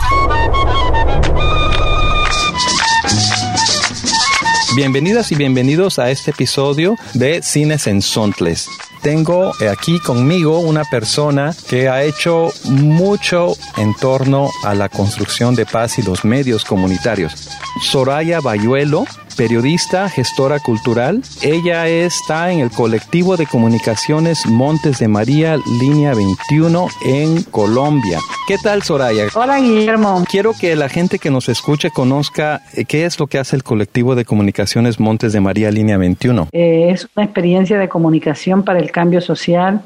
Bienvenidas 4.77 5.31
y 5.31 5.37
bienvenidos 5.37 5.99
a 5.99 6.11
este 6.11 6.33
episodio 6.33 6.97
de 7.15 7.43
Cines 7.43 7.87
en 7.87 8.03
Sontles. 8.03 8.69
tengo 9.03 9.53
aquí 9.71 10.01
conmigo 10.01 10.59
una 10.61 10.83
persona 10.85 11.55
que 11.69 11.89
ha 11.89 12.03
hecho 12.03 12.51
mucho 12.65 13.55
en 13.77 13.95
torno 13.95 14.49
a 14.65 14.75
la 14.75 14.89
construcción 14.89 15.55
de 15.55 15.67
paz 15.67 15.99
y 15.99 16.03
los 16.03 16.25
medios 16.25 16.65
comunitarios. 16.65 17.51
Soraya 17.83 18.41
Bayuelo 18.41 19.05
periodista, 19.37 20.09
gestora 20.09 20.59
cultural. 20.61 21.23
Ella 21.43 21.87
está 21.89 22.53
en 22.53 22.61
el 22.61 22.71
colectivo 22.71 23.37
de 23.37 23.47
comunicaciones 23.47 24.47
Montes 24.47 24.99
de 24.99 25.09
María, 25.09 25.57
línea 25.81 26.15
21 26.15 26.89
en 27.05 27.43
Colombia. 27.45 28.19
¿Qué 28.47 28.57
tal, 28.59 28.83
Soraya? 28.83 29.27
Hola, 29.35 29.61
Guillermo. 29.61 30.25
Quiero 30.31 30.53
que 30.53 30.77
la 30.77 30.89
gente 30.89 31.19
que 31.19 31.31
nos 31.31 31.49
escuche 31.49 31.91
conozca 31.91 32.63
eh, 32.75 32.85
qué 32.85 33.05
es 33.05 33.19
lo 33.19 33.27
que 33.27 33.39
hace 33.39 33.57
el 33.57 33.63
colectivo 33.63 34.15
de 34.15 34.25
comunicaciones 34.25 35.01
Montes 35.01 35.33
de 35.33 35.41
María, 35.41 35.71
línea 35.71 35.99
21. 35.99 36.49
Eh, 36.53 36.91
es 36.91 37.09
una 37.17 37.25
experiencia 37.25 37.79
de 37.79 37.89
comunicación 37.89 38.63
para 38.63 38.79
el 38.79 38.91
cambio 38.91 39.21
social 39.21 39.83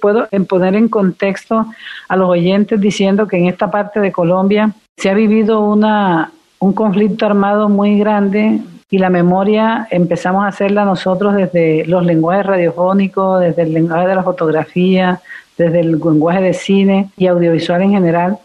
puedo 0.00 0.26
poner 0.48 0.74
en 0.74 0.88
contexto 0.88 1.64
a 2.08 2.16
los 2.16 2.28
oyentes 2.28 2.80
diciendo 2.80 3.28
que 3.28 3.38
en 3.38 3.46
esta 3.46 3.70
parte 3.70 4.00
de 4.00 4.10
Colombia 4.10 4.72
se 4.96 5.08
ha 5.08 5.14
vivido 5.14 5.60
una, 5.60 6.32
un 6.58 6.72
conflicto 6.72 7.24
armado 7.24 7.68
muy 7.68 7.98
grande 7.98 8.60
y 8.92 8.98
la 8.98 9.08
memoria 9.08 9.88
empezamos 9.90 10.44
a 10.44 10.48
hacerla 10.48 10.84
nosotros 10.84 11.34
desde 11.34 11.86
los 11.86 12.04
lenguajes 12.04 12.44
radiofónicos, 12.44 13.40
desde 13.40 13.62
el 13.62 13.72
lenguaje 13.72 14.06
de 14.06 14.14
la 14.14 14.22
fotografía, 14.22 15.18
desde 15.56 15.80
el 15.80 15.92
lenguaje 15.92 16.42
de 16.42 16.52
cine 16.52 17.08
y 17.16 17.26
audiovisual 17.26 17.80
en 17.80 17.92
general, 17.92 18.36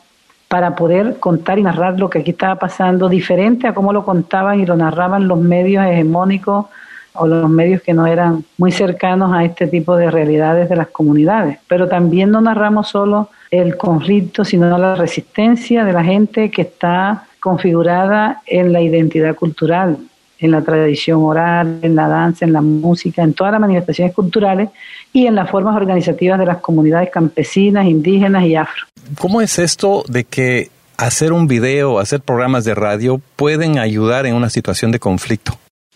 para 0.48 0.74
poder 0.74 1.20
contar 1.20 1.60
y 1.60 1.64
narrar 1.64 2.00
lo 2.00 2.10
que 2.10 2.20
aquí 2.20 2.32
estaba 2.32 2.56
pasando, 2.56 3.10
diferente 3.10 3.68
a 3.68 3.74
cómo 3.74 3.92
lo 3.92 4.06
contaban 4.06 4.62
y 4.62 4.66
lo 4.66 4.78
narraban 4.78 5.28
los 5.28 5.38
medios 5.38 5.86
hegemónicos 5.86 6.68
o 7.12 7.28
los 7.28 7.50
medios 7.50 7.82
que 7.82 7.94
no 7.94 8.08
eran 8.08 8.46
muy 8.58 8.72
cercanos 8.72 9.34
a 9.34 9.44
este 9.44 9.68
tipo 9.68 9.98
de 9.98 10.10
realidades 10.10 10.70
de 10.70 10.78
las 10.78 10.88
comunidades. 10.88 11.60
Pero 11.68 11.90
también 11.90 12.32
no 12.32 12.40
narramos 12.40 12.88
solo 12.88 13.32
el 13.52 13.76
conflicto, 13.76 14.46
sino 14.46 14.78
la 14.78 14.96
resistencia 14.96 15.84
de 15.84 15.92
la 15.92 16.06
gente 16.06 16.50
que 16.52 16.62
está 16.62 17.26
configurada 17.42 18.44
en 18.46 18.72
la 18.72 18.80
identidad 18.80 19.36
cultural, 19.36 19.98
en 20.40 20.52
la 20.52 20.62
tradición 20.62 21.22
oral, 21.24 21.80
en 21.82 21.96
la 21.96 22.08
danza, 22.08 22.46
en 22.46 22.54
la 22.54 22.62
música, 22.62 23.24
en 23.24 23.34
todas 23.34 23.52
las 23.52 23.62
manifestaciones 23.62 24.14
culturales 24.14 24.70
y 25.14 25.26
en 25.28 25.36
las 25.36 25.50
formas 25.50 25.76
organizativas 25.76 26.40
de 26.40 26.46
las 26.46 26.58
comunidades 26.58 27.10
campesinas, 27.10 27.86
indígenas 27.86 28.46
y 28.46 28.56
afro. 28.56 28.86
¿Cómo 29.20 29.42
es 29.42 29.58
esto 29.60 30.04
de 30.08 30.24
que 30.24 30.70
hacer 30.98 31.32
un 31.32 31.48
video, 31.48 32.00
hacer 32.00 32.22
programas 32.22 32.66
de 32.66 32.76
radio 32.76 33.22
pueden 33.36 33.80
ayudar 33.80 34.26
en 34.26 34.36
una 34.36 34.50
situación 34.50 34.92
de 34.92 35.00
conflicto? 35.00 35.54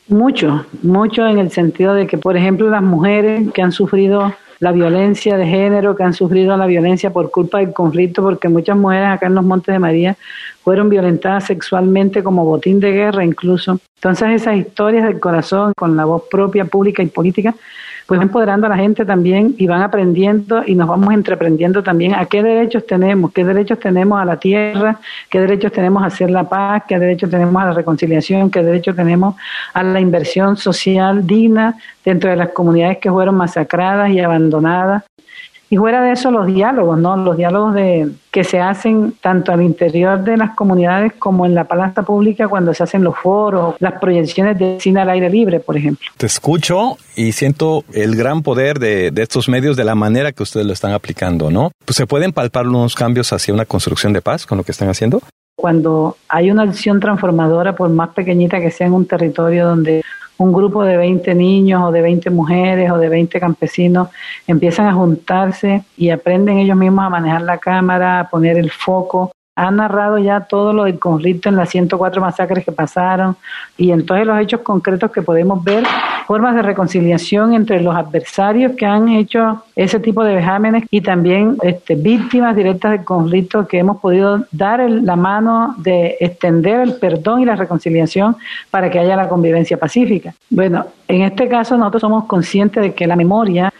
Mucho, 0.07 0.65
mucho 0.83 1.27
en 1.27 1.39
el 1.39 1.51
sentido 1.51 1.93
de 1.93 2.07
que, 2.07 2.17
por 2.17 2.35
ejemplo, 2.35 2.69
las 2.69 2.83
mujeres 2.83 3.49
que 3.53 3.61
han 3.61 3.71
sufrido 3.71 4.33
la 4.61 4.71
violencia 4.71 5.37
de 5.37 5.47
género, 5.47 5.95
que 5.95 6.03
han 6.03 6.13
sufrido 6.13 6.55
la 6.55 6.67
violencia 6.67 7.11
por 7.11 7.31
culpa 7.31 7.57
del 7.57 7.73
conflicto, 7.73 8.21
porque 8.21 8.47
muchas 8.47 8.77
mujeres 8.77 9.09
acá 9.09 9.25
en 9.25 9.33
los 9.33 9.43
Montes 9.43 9.73
de 9.73 9.79
María 9.79 10.15
fueron 10.63 10.87
violentadas 10.87 11.45
sexualmente 11.45 12.23
como 12.23 12.45
botín 12.45 12.79
de 12.79 12.91
guerra 12.91 13.25
incluso. 13.25 13.79
Entonces 13.95 14.41
esas 14.41 14.57
historias 14.57 15.05
del 15.05 15.19
corazón, 15.19 15.73
con 15.75 15.97
la 15.97 16.05
voz 16.05 16.25
propia, 16.29 16.65
pública 16.65 17.01
y 17.01 17.07
política, 17.07 17.55
pues 18.11 18.21
empoderando 18.21 18.67
a 18.67 18.69
la 18.71 18.75
gente 18.75 19.05
también 19.05 19.55
y 19.57 19.67
van 19.67 19.81
aprendiendo 19.83 20.63
y 20.67 20.75
nos 20.75 20.89
vamos 20.89 21.13
entreprendiendo 21.13 21.81
también 21.81 22.13
a 22.13 22.25
qué 22.25 22.43
derechos 22.43 22.85
tenemos, 22.85 23.31
qué 23.31 23.45
derechos 23.45 23.79
tenemos 23.79 24.21
a 24.21 24.25
la 24.25 24.35
tierra, 24.35 24.99
qué 25.29 25.39
derechos 25.39 25.71
tenemos 25.71 26.03
a 26.03 26.07
hacer 26.07 26.29
la 26.29 26.43
paz, 26.43 26.83
qué 26.89 26.99
derechos 26.99 27.29
tenemos 27.29 27.63
a 27.63 27.67
la 27.67 27.71
reconciliación, 27.71 28.51
qué 28.51 28.63
derechos 28.63 28.97
tenemos 28.97 29.35
a 29.73 29.81
la 29.81 30.01
inversión 30.01 30.57
social 30.57 31.25
digna 31.25 31.77
dentro 32.03 32.29
de 32.29 32.35
las 32.35 32.49
comunidades 32.49 32.97
que 32.97 33.09
fueron 33.09 33.35
masacradas 33.35 34.09
y 34.09 34.19
abandonadas. 34.19 35.03
Y 35.71 35.77
fuera 35.77 36.03
de 36.03 36.11
eso, 36.11 36.31
los 36.31 36.47
diálogos, 36.47 36.99
¿no? 36.99 37.15
Los 37.15 37.37
diálogos 37.37 37.73
de, 37.73 38.09
que 38.29 38.43
se 38.43 38.59
hacen 38.59 39.13
tanto 39.21 39.53
al 39.53 39.61
interior 39.61 40.21
de 40.21 40.35
las 40.35 40.53
comunidades 40.53 41.13
como 41.13 41.45
en 41.45 41.55
la 41.55 41.63
palestra 41.63 42.03
pública 42.03 42.49
cuando 42.49 42.73
se 42.73 42.83
hacen 42.83 43.05
los 43.05 43.17
foros, 43.17 43.75
las 43.79 43.93
proyecciones 43.93 44.59
de 44.59 44.81
cine 44.81 44.99
al 44.99 45.09
aire 45.09 45.29
libre, 45.29 45.61
por 45.61 45.77
ejemplo. 45.77 46.05
Te 46.17 46.25
escucho 46.25 46.97
y 47.15 47.31
siento 47.31 47.85
el 47.93 48.17
gran 48.17 48.43
poder 48.43 48.79
de, 48.79 49.11
de 49.11 49.21
estos 49.21 49.47
medios 49.47 49.77
de 49.77 49.85
la 49.85 49.95
manera 49.95 50.33
que 50.33 50.43
ustedes 50.43 50.65
lo 50.65 50.73
están 50.73 50.91
aplicando, 50.91 51.49
¿no? 51.49 51.71
Pues 51.85 51.95
se 51.95 52.05
pueden 52.05 52.33
palpar 52.33 52.67
unos 52.67 52.93
cambios 52.93 53.31
hacia 53.31 53.53
una 53.53 53.63
construcción 53.63 54.11
de 54.11 54.21
paz 54.21 54.45
con 54.45 54.57
lo 54.57 54.65
que 54.65 54.73
están 54.73 54.89
haciendo. 54.89 55.21
Cuando 55.55 56.17
hay 56.27 56.51
una 56.51 56.63
acción 56.63 56.99
transformadora, 56.99 57.77
por 57.77 57.89
más 57.89 58.09
pequeñita 58.09 58.59
que 58.59 58.71
sea 58.71 58.87
en 58.87 58.93
un 58.93 59.05
territorio 59.05 59.67
donde 59.67 60.03
un 60.41 60.51
grupo 60.51 60.83
de 60.83 60.97
20 60.97 61.35
niños 61.35 61.83
o 61.83 61.91
de 61.91 62.01
20 62.01 62.29
mujeres 62.31 62.91
o 62.91 62.97
de 62.97 63.09
20 63.09 63.39
campesinos 63.39 64.09
empiezan 64.47 64.87
a 64.87 64.93
juntarse 64.93 65.83
y 65.95 66.09
aprenden 66.09 66.57
ellos 66.57 66.75
mismos 66.75 67.05
a 67.05 67.09
manejar 67.09 67.43
la 67.43 67.59
cámara, 67.59 68.19
a 68.21 68.29
poner 68.29 68.57
el 68.57 68.71
foco 68.71 69.31
ha 69.61 69.69
narrado 69.69 70.17
ya 70.17 70.39
todo 70.39 70.73
lo 70.73 70.85
del 70.85 70.97
conflicto 70.97 71.47
en 71.47 71.55
las 71.55 71.69
104 71.69 72.19
masacres 72.19 72.65
que 72.65 72.71
pasaron 72.71 73.35
y 73.77 73.91
en 73.91 74.07
todos 74.07 74.25
los 74.25 74.39
hechos 74.39 74.61
concretos 74.61 75.11
que 75.11 75.21
podemos 75.21 75.63
ver, 75.63 75.83
formas 76.25 76.55
de 76.55 76.63
reconciliación 76.63 77.53
entre 77.53 77.79
los 77.79 77.95
adversarios 77.95 78.71
que 78.75 78.87
han 78.87 79.09
hecho 79.09 79.63
ese 79.75 79.99
tipo 79.99 80.23
de 80.23 80.33
vejámenes 80.33 80.85
y 80.89 81.01
también 81.01 81.57
este, 81.61 81.93
víctimas 81.93 82.55
directas 82.55 82.91
del 82.91 83.03
conflicto 83.03 83.67
que 83.67 83.77
hemos 83.77 83.97
podido 83.97 84.45
dar 84.51 84.79
la 84.89 85.15
mano 85.15 85.75
de 85.77 86.17
extender 86.19 86.79
el 86.79 86.95
perdón 86.95 87.41
y 87.41 87.45
la 87.45 87.55
reconciliación 87.55 88.37
para 88.71 88.89
que 88.89 88.97
haya 88.97 89.15
la 89.15 89.29
convivencia 89.29 89.77
pacífica. 89.77 90.33
Bueno, 90.49 90.87
en 91.07 91.21
este 91.21 91.47
caso 91.47 91.77
nosotros 91.77 92.01
somos 92.01 92.25
conscientes 92.25 92.81
de 92.81 92.95
que 92.95 93.05
la 93.05 93.15
memoria 93.15 93.71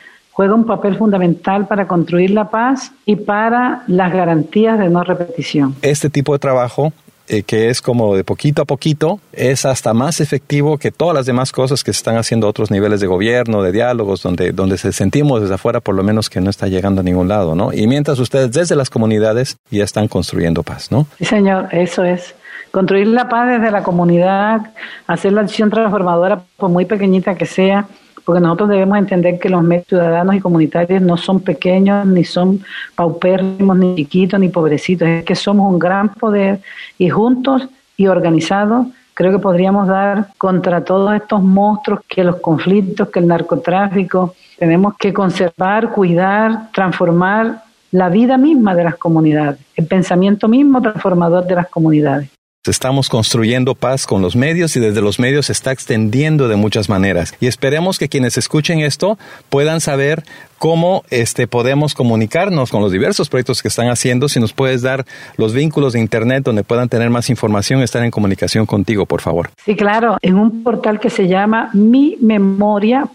juega 0.41 0.55
un 0.55 0.65
papel 0.65 0.97
fundamental 0.97 1.67
para 1.67 1.87
construir 1.87 2.31
la 2.31 2.49
paz 2.49 2.93
y 3.05 3.15
para 3.15 3.83
las 3.85 4.11
garantías 4.11 4.79
de 4.79 4.89
no 4.89 5.03
repetición. 5.03 5.75
Este 5.83 6.09
tipo 6.09 6.33
de 6.33 6.39
trabajo 6.39 6.91
eh, 7.27 7.43
que 7.43 7.69
es 7.69 7.79
como 7.79 8.15
de 8.15 8.23
poquito 8.23 8.63
a 8.63 8.65
poquito, 8.65 9.19
es 9.33 9.65
hasta 9.65 9.93
más 9.93 10.19
efectivo 10.19 10.79
que 10.79 10.89
todas 10.89 11.13
las 11.13 11.27
demás 11.27 11.51
cosas 11.51 11.83
que 11.83 11.93
se 11.93 11.97
están 11.97 12.17
haciendo 12.17 12.47
a 12.47 12.49
otros 12.49 12.71
niveles 12.71 13.01
de 13.01 13.05
gobierno, 13.05 13.61
de 13.61 13.71
diálogos, 13.71 14.23
donde, 14.23 14.51
donde 14.51 14.79
se 14.79 14.91
sentimos 14.91 15.41
desde 15.41 15.53
afuera 15.53 15.79
por 15.79 15.93
lo 15.93 16.01
menos 16.01 16.27
que 16.27 16.41
no 16.41 16.49
está 16.49 16.67
llegando 16.67 17.01
a 17.01 17.03
ningún 17.03 17.27
lado, 17.27 17.53
¿no? 17.53 17.71
Y 17.71 17.85
mientras 17.85 18.17
ustedes 18.17 18.51
desde 18.51 18.75
las 18.75 18.89
comunidades 18.89 19.57
ya 19.69 19.83
están 19.83 20.07
construyendo 20.07 20.63
paz, 20.63 20.91
¿no? 20.91 21.05
Sí, 21.19 21.25
señor, 21.25 21.69
eso 21.71 22.03
es. 22.03 22.33
Construir 22.71 23.05
la 23.05 23.29
paz 23.29 23.47
desde 23.47 23.69
la 23.69 23.83
comunidad, 23.83 24.73
hacer 25.05 25.33
la 25.33 25.41
acción 25.41 25.69
transformadora, 25.69 26.41
por 26.57 26.71
muy 26.71 26.85
pequeñita 26.85 27.35
que 27.35 27.45
sea, 27.45 27.85
porque 28.26 28.41
nosotros 28.41 28.69
debemos 28.69 28.97
entender 28.97 29.39
que 29.39 29.49
los 29.49 29.63
medios 29.63 29.88
ciudadanos 29.88 30.36
y 30.36 30.39
comunitarios 30.39 31.01
no 31.01 31.17
son 31.17 31.39
pequeños, 31.39 32.05
ni 32.05 32.24
son 32.24 32.61
paupérrimos, 32.95 33.78
ni 33.78 33.95
chiquitos, 33.95 34.39
ni 34.39 34.49
pobrecitos, 34.49 35.07
es 35.07 35.24
que 35.24 35.36
somos 35.36 35.72
un 35.72 35.80
gran 35.80 36.09
poder 36.09 36.59
y 36.97 37.09
juntos 37.09 37.67
y 37.97 38.07
organizados 38.07 38.88
creo 39.13 39.34
que 39.34 39.39
podríamos 39.39 39.88
dar 39.88 40.30
contra 40.38 40.84
todos 40.84 41.13
estos 41.13 41.43
monstruos 41.43 42.01
que 42.07 42.24
los 42.24 42.38
conflictos, 42.38 43.09
que 43.09 43.19
el 43.19 43.28
narcotráfico, 43.28 44.34
tenemos 44.57 44.95
que 44.97 45.13
conservar, 45.13 45.91
cuidar, 45.91 46.72
transformar 46.72 47.63
la 47.91 48.09
vida 48.09 48.38
misma 48.38 48.74
de 48.74 48.86
las 48.86 48.95
comunidades, 48.95 49.59
el 49.76 49.86
pensamiento 49.86 50.47
mismo 50.47 50.82
transformador 50.82 51.45
de 51.45 51.55
las 51.55 51.67
comunidades. 51.67 52.30
Estamos 52.70 53.09
construyendo 53.09 53.74
paz 53.74 54.05
con 54.05 54.22
los 54.22 54.36
medios 54.36 54.76
y 54.76 54.80
desde 54.80 55.01
los 55.01 55.18
medios 55.18 55.47
se 55.47 55.51
está 55.51 55.72
extendiendo 55.72 56.47
de 56.47 56.57
muchas 56.57 56.89
maneras. 56.89 57.34
Y 57.39 57.47
esperemos 57.47 57.97
que 57.97 58.07
quienes 58.07 58.38
escuchen 58.38 58.82
esto 58.82 59.18
puedan 59.49 59.82
saber 59.82 60.24
cómo 60.59 61.03
este, 61.09 61.47
podemos 61.47 61.95
comunicarnos 61.95 62.70
con 62.70 62.84
los 62.84 62.91
diversos 62.91 63.30
proyectos 63.30 63.64
que 63.64 63.68
están 63.68 63.89
haciendo. 63.89 64.30
Si 64.30 64.39
nos 64.39 64.53
puedes 64.53 64.84
dar 64.84 65.07
los 65.38 65.55
vínculos 65.55 65.93
de 65.93 66.01
Internet 66.01 66.43
donde 66.43 66.64
puedan 66.64 66.88
tener 66.88 67.09
más 67.09 67.32
información, 67.32 67.82
estar 67.82 68.03
en 68.03 68.12
comunicación 68.12 68.68
contigo, 68.68 69.07
por 69.07 69.22
favor. 69.22 69.49
Sí, 69.66 69.76
claro, 69.76 70.20
en 70.22 70.36
un 70.36 70.62
portal 70.62 70.99
que 70.99 71.09
se 71.09 71.28
llama 71.28 71.72
mimemoria.org. 71.74 73.07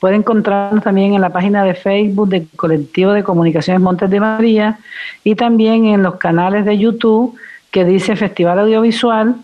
Puede 0.00 0.16
encontrarnos 0.16 0.84
también 0.84 1.14
en 1.14 1.20
la 1.20 1.30
página 1.30 1.64
de 1.64 1.74
Facebook 1.74 2.28
del 2.28 2.48
Colectivo 2.56 3.12
de 3.12 3.24
Comunicaciones 3.24 3.80
Montes 3.80 4.10
de 4.10 4.20
María 4.20 4.78
y 5.22 5.34
también 5.34 5.86
en 5.86 6.02
los 6.02 6.16
canales 6.16 6.64
de 6.64 6.78
YouTube 6.78 7.36
que 7.70 7.84
dice 7.84 8.16
Festival 8.16 8.58
Audiovisual. 8.58 9.36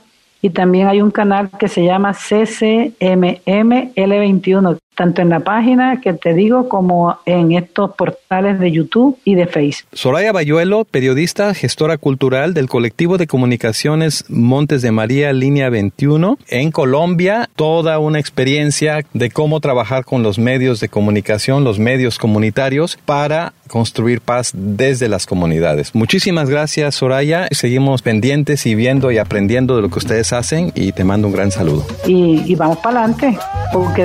Y 0.43 0.51
también 0.51 0.89
hay 0.89 1.03
un 1.03 1.11
canal 1.11 1.51
que 1.59 1.69
se 1.69 1.85
llama 1.85 2.13
CCMML21, 2.13 4.79
tanto 4.95 5.23
en 5.23 5.31
la 5.31 5.41
página 5.41 6.01
que 6.01 6.13
te 6.13 6.35
digo 6.35 6.69
como 6.69 7.19
en 7.25 7.53
estos 7.53 7.93
portales 7.97 8.59
de 8.59 8.71
YouTube 8.71 9.19
y 9.25 9.35
de 9.35 9.47
Facebook. 9.47 9.89
Soraya 9.93 10.33
Bayuelo, 10.33 10.85
periodista, 10.85 11.55
gestora 11.55 11.97
cultural 11.97 12.55
del 12.55 12.69
colectivo 12.69 13.17
de 13.17 13.27
comunicaciones 13.27 14.25
Montes 14.29 14.83
de 14.83 14.91
María 14.91 15.33
Línea 15.33 15.71
21 15.71 16.39
en 16.49 16.71
Colombia, 16.71 17.49
toda 17.57 17.99
una 17.99 18.19
experiencia 18.19 19.05
de 19.13 19.31
cómo 19.31 19.61
trabajar 19.61 20.05
con 20.05 20.23
los 20.23 20.39
medios 20.39 20.81
de 20.81 20.89
comunicación, 20.89 21.65
los 21.65 21.79
medios 21.79 22.19
comunitarios 22.19 22.99
para 23.05 23.53
construir 23.69 24.21
paz 24.21 24.51
desde 24.53 25.09
las 25.09 25.27
comunidades. 25.27 25.95
Muchísimas 25.95 26.51
gracias, 26.51 26.97
Soraya. 26.97 27.49
Seguimos 27.53 28.03
pendientes 28.03 28.67
y 28.67 28.75
viendo 28.75 29.11
y 29.13 29.19
aprendiendo 29.19 29.77
de 29.77 29.83
lo 29.83 29.91
que 29.91 29.99
ustedes 29.99 30.33
hacen 30.33 30.73
y 30.75 30.93
te 30.93 31.05
mando 31.05 31.29
un 31.29 31.33
gran 31.33 31.51
saludo. 31.53 31.87
Y, 32.07 32.43
y 32.47 32.55
vamos 32.57 32.79
para 32.79 33.05
adelante. 33.05 33.39
porque 33.73 34.05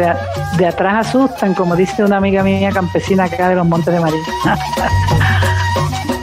de, 0.57 0.65
atrás 0.67 0.84
asustan, 0.93 1.53
como 1.53 1.75
dice 1.75 2.03
una 2.03 2.17
amiga 2.17 2.43
mía 2.43 2.71
campesina 2.71 3.25
acá 3.25 3.49
de 3.49 3.55
los 3.55 3.65
Montes 3.65 3.93
de 3.93 3.99
María. 3.99 4.21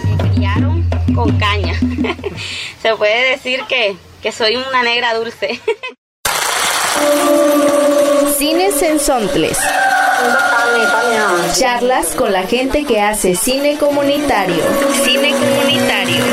Me 0.05 0.17
criaron 0.31 0.89
con 1.15 1.37
caña. 1.39 1.75
Se 2.83 2.95
puede 2.97 3.31
decir 3.31 3.61
que, 3.69 3.97
que 4.23 4.33
soy 4.33 4.57
una 4.57 4.83
negra 4.83 5.15
dulce. 5.15 5.61
Cines 8.39 8.83
en 8.83 8.99
Sontles. 9.01 9.59
Charlas 11.59 12.15
con 12.15 12.33
la 12.33 12.43
gente 12.43 12.85
que 12.85 13.01
hace 13.01 13.35
cine 13.35 13.77
comunitario. 13.79 14.63
Cine 15.05 15.33
comunitario. 15.33 16.25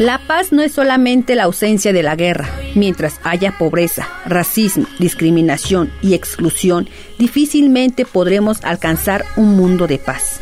La 0.00 0.16
paz 0.16 0.50
no 0.50 0.62
es 0.62 0.72
solamente 0.72 1.34
la 1.34 1.42
ausencia 1.42 1.92
de 1.92 2.02
la 2.02 2.16
guerra. 2.16 2.48
Mientras 2.74 3.20
haya 3.22 3.58
pobreza, 3.58 4.08
racismo, 4.24 4.86
discriminación 4.98 5.92
y 6.00 6.14
exclusión, 6.14 6.88
difícilmente 7.18 8.06
podremos 8.06 8.64
alcanzar 8.64 9.26
un 9.36 9.56
mundo 9.56 9.86
de 9.86 9.98
paz. 9.98 10.40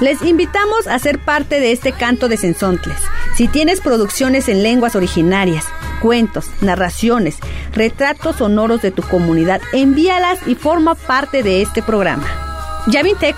Les 0.00 0.22
invitamos 0.22 0.86
a 0.86 0.98
ser 0.98 1.18
parte 1.18 1.60
de 1.60 1.72
este 1.72 1.92
canto 1.92 2.28
de 2.28 2.36
Sensontles. 2.36 2.98
Si 3.36 3.48
tienes 3.48 3.80
producciones 3.80 4.48
en 4.48 4.62
lenguas 4.62 4.94
originarias, 4.94 5.64
cuentos, 6.00 6.50
narraciones, 6.60 7.38
retratos 7.72 8.36
sonoros 8.36 8.82
de 8.82 8.90
tu 8.90 9.02
comunidad, 9.02 9.60
envíalas 9.72 10.38
y 10.46 10.54
forma 10.54 10.94
parte 10.94 11.42
de 11.42 11.62
este 11.62 11.82
programa. 11.82 12.47
Ya 12.90 13.02
ya 13.02 13.10
ya 13.20 13.34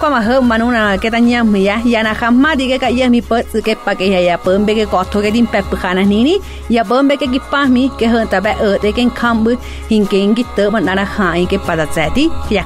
ya 12.48 12.62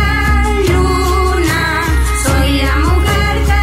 luna, 0.68 1.82
soy 2.24 2.58
la 2.62 2.76
mujer 2.78 3.36
que 3.46 3.62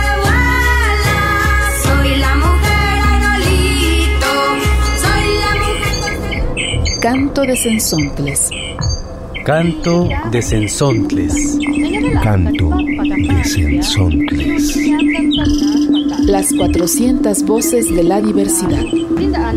soy 1.88 2.18
la 2.18 2.36
mujer 2.36 2.95
arolito, 3.14 4.34
soy 5.01 5.26
la 5.39 5.51
mujer... 6.55 6.99
Canto 7.01 7.41
de 7.41 7.55
Sensontles. 7.55 8.49
Canto 9.45 10.07
de 10.30 10.41
Sensontles. 10.41 11.57
Canto 12.23 12.69
de 12.69 13.43
Sensontles. 13.43 14.75
Las 16.25 16.51
400 16.53 17.43
voces 17.43 17.93
de 17.93 18.03
la 18.03 18.19
diversidad. 18.19 18.83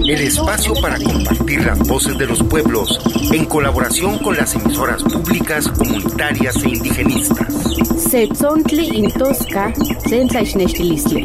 El 0.07 0.20
espacio 0.20 0.74
para 0.82 0.99
compartir 0.99 1.64
las 1.64 1.78
voces 1.89 2.18
de 2.18 2.26
los 2.26 2.43
pueblos 2.43 3.01
en 3.32 3.47
colaboración 3.47 4.18
con 4.18 4.37
las 4.37 4.55
emisoras 4.55 5.03
públicas, 5.03 5.66
comunitarias 5.68 6.62
e 6.62 6.68
indigenistas. 6.68 7.55
Setzontli 8.11 8.99
intosca, 8.99 9.72
sensaichnechtilistle. 10.07 11.22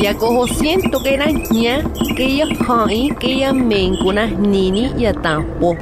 Ya 0.00 0.14
cojo 0.14 0.48
siento 0.48 1.02
que 1.02 1.14
era 1.14 1.26
ña, 1.26 1.84
que 2.16 2.36
ya 2.36 2.46
hai, 2.66 3.10
que 3.20 3.40
ya 3.40 3.52
mencuna 3.52 4.26
nini 4.26 4.90
ya 4.96 5.12
tampo. 5.12 5.76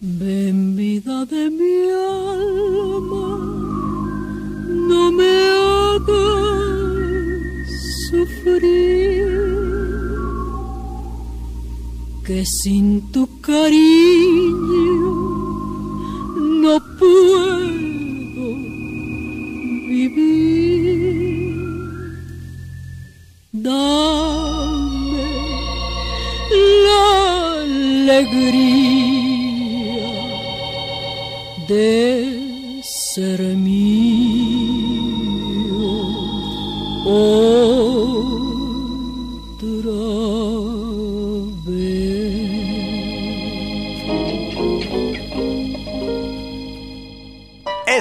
Ven 0.00 0.58
vida 0.76 1.16
de 1.26 1.50
mi 1.50 1.90
alma, 1.90 2.39
no 4.90 5.02
me 5.18 5.32
hagas 5.56 6.58
sufrir, 8.08 9.30
que 12.26 12.38
sin 12.44 12.86
tu 13.12 13.22
cariño 13.40 15.19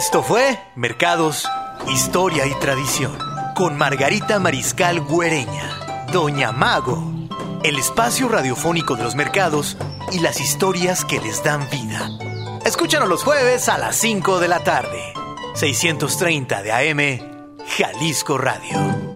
Esto 0.10 0.24
fue 0.24 0.60
Mercados, 0.76 1.48
Historia 1.88 2.48
y 2.48 2.56
Tradición 2.56 3.16
con 3.54 3.78
Margarita 3.78 4.40
Mariscal 4.40 5.02
Güereña, 5.02 6.08
Doña 6.12 6.52
Mago, 6.52 7.14
el 7.62 7.78
espacio 7.78 8.28
radiofónico 8.28 8.96
de 8.96 9.04
los 9.04 9.14
mercados 9.14 9.78
y 10.12 10.18
las 10.18 10.42
historias 10.42 11.06
que 11.06 11.22
les 11.22 11.44
dan 11.44 11.70
vida. 11.70 12.10
Escúchanos 12.66 13.08
los 13.08 13.24
jueves 13.24 13.70
a 13.70 13.78
las 13.78 13.98
5 13.98 14.40
de 14.40 14.48
la 14.48 14.64
tarde, 14.64 15.14
630 15.54 16.64
de 16.64 16.72
AM, 16.72 17.68
Jalisco 17.78 18.40
Radio. 18.40 19.09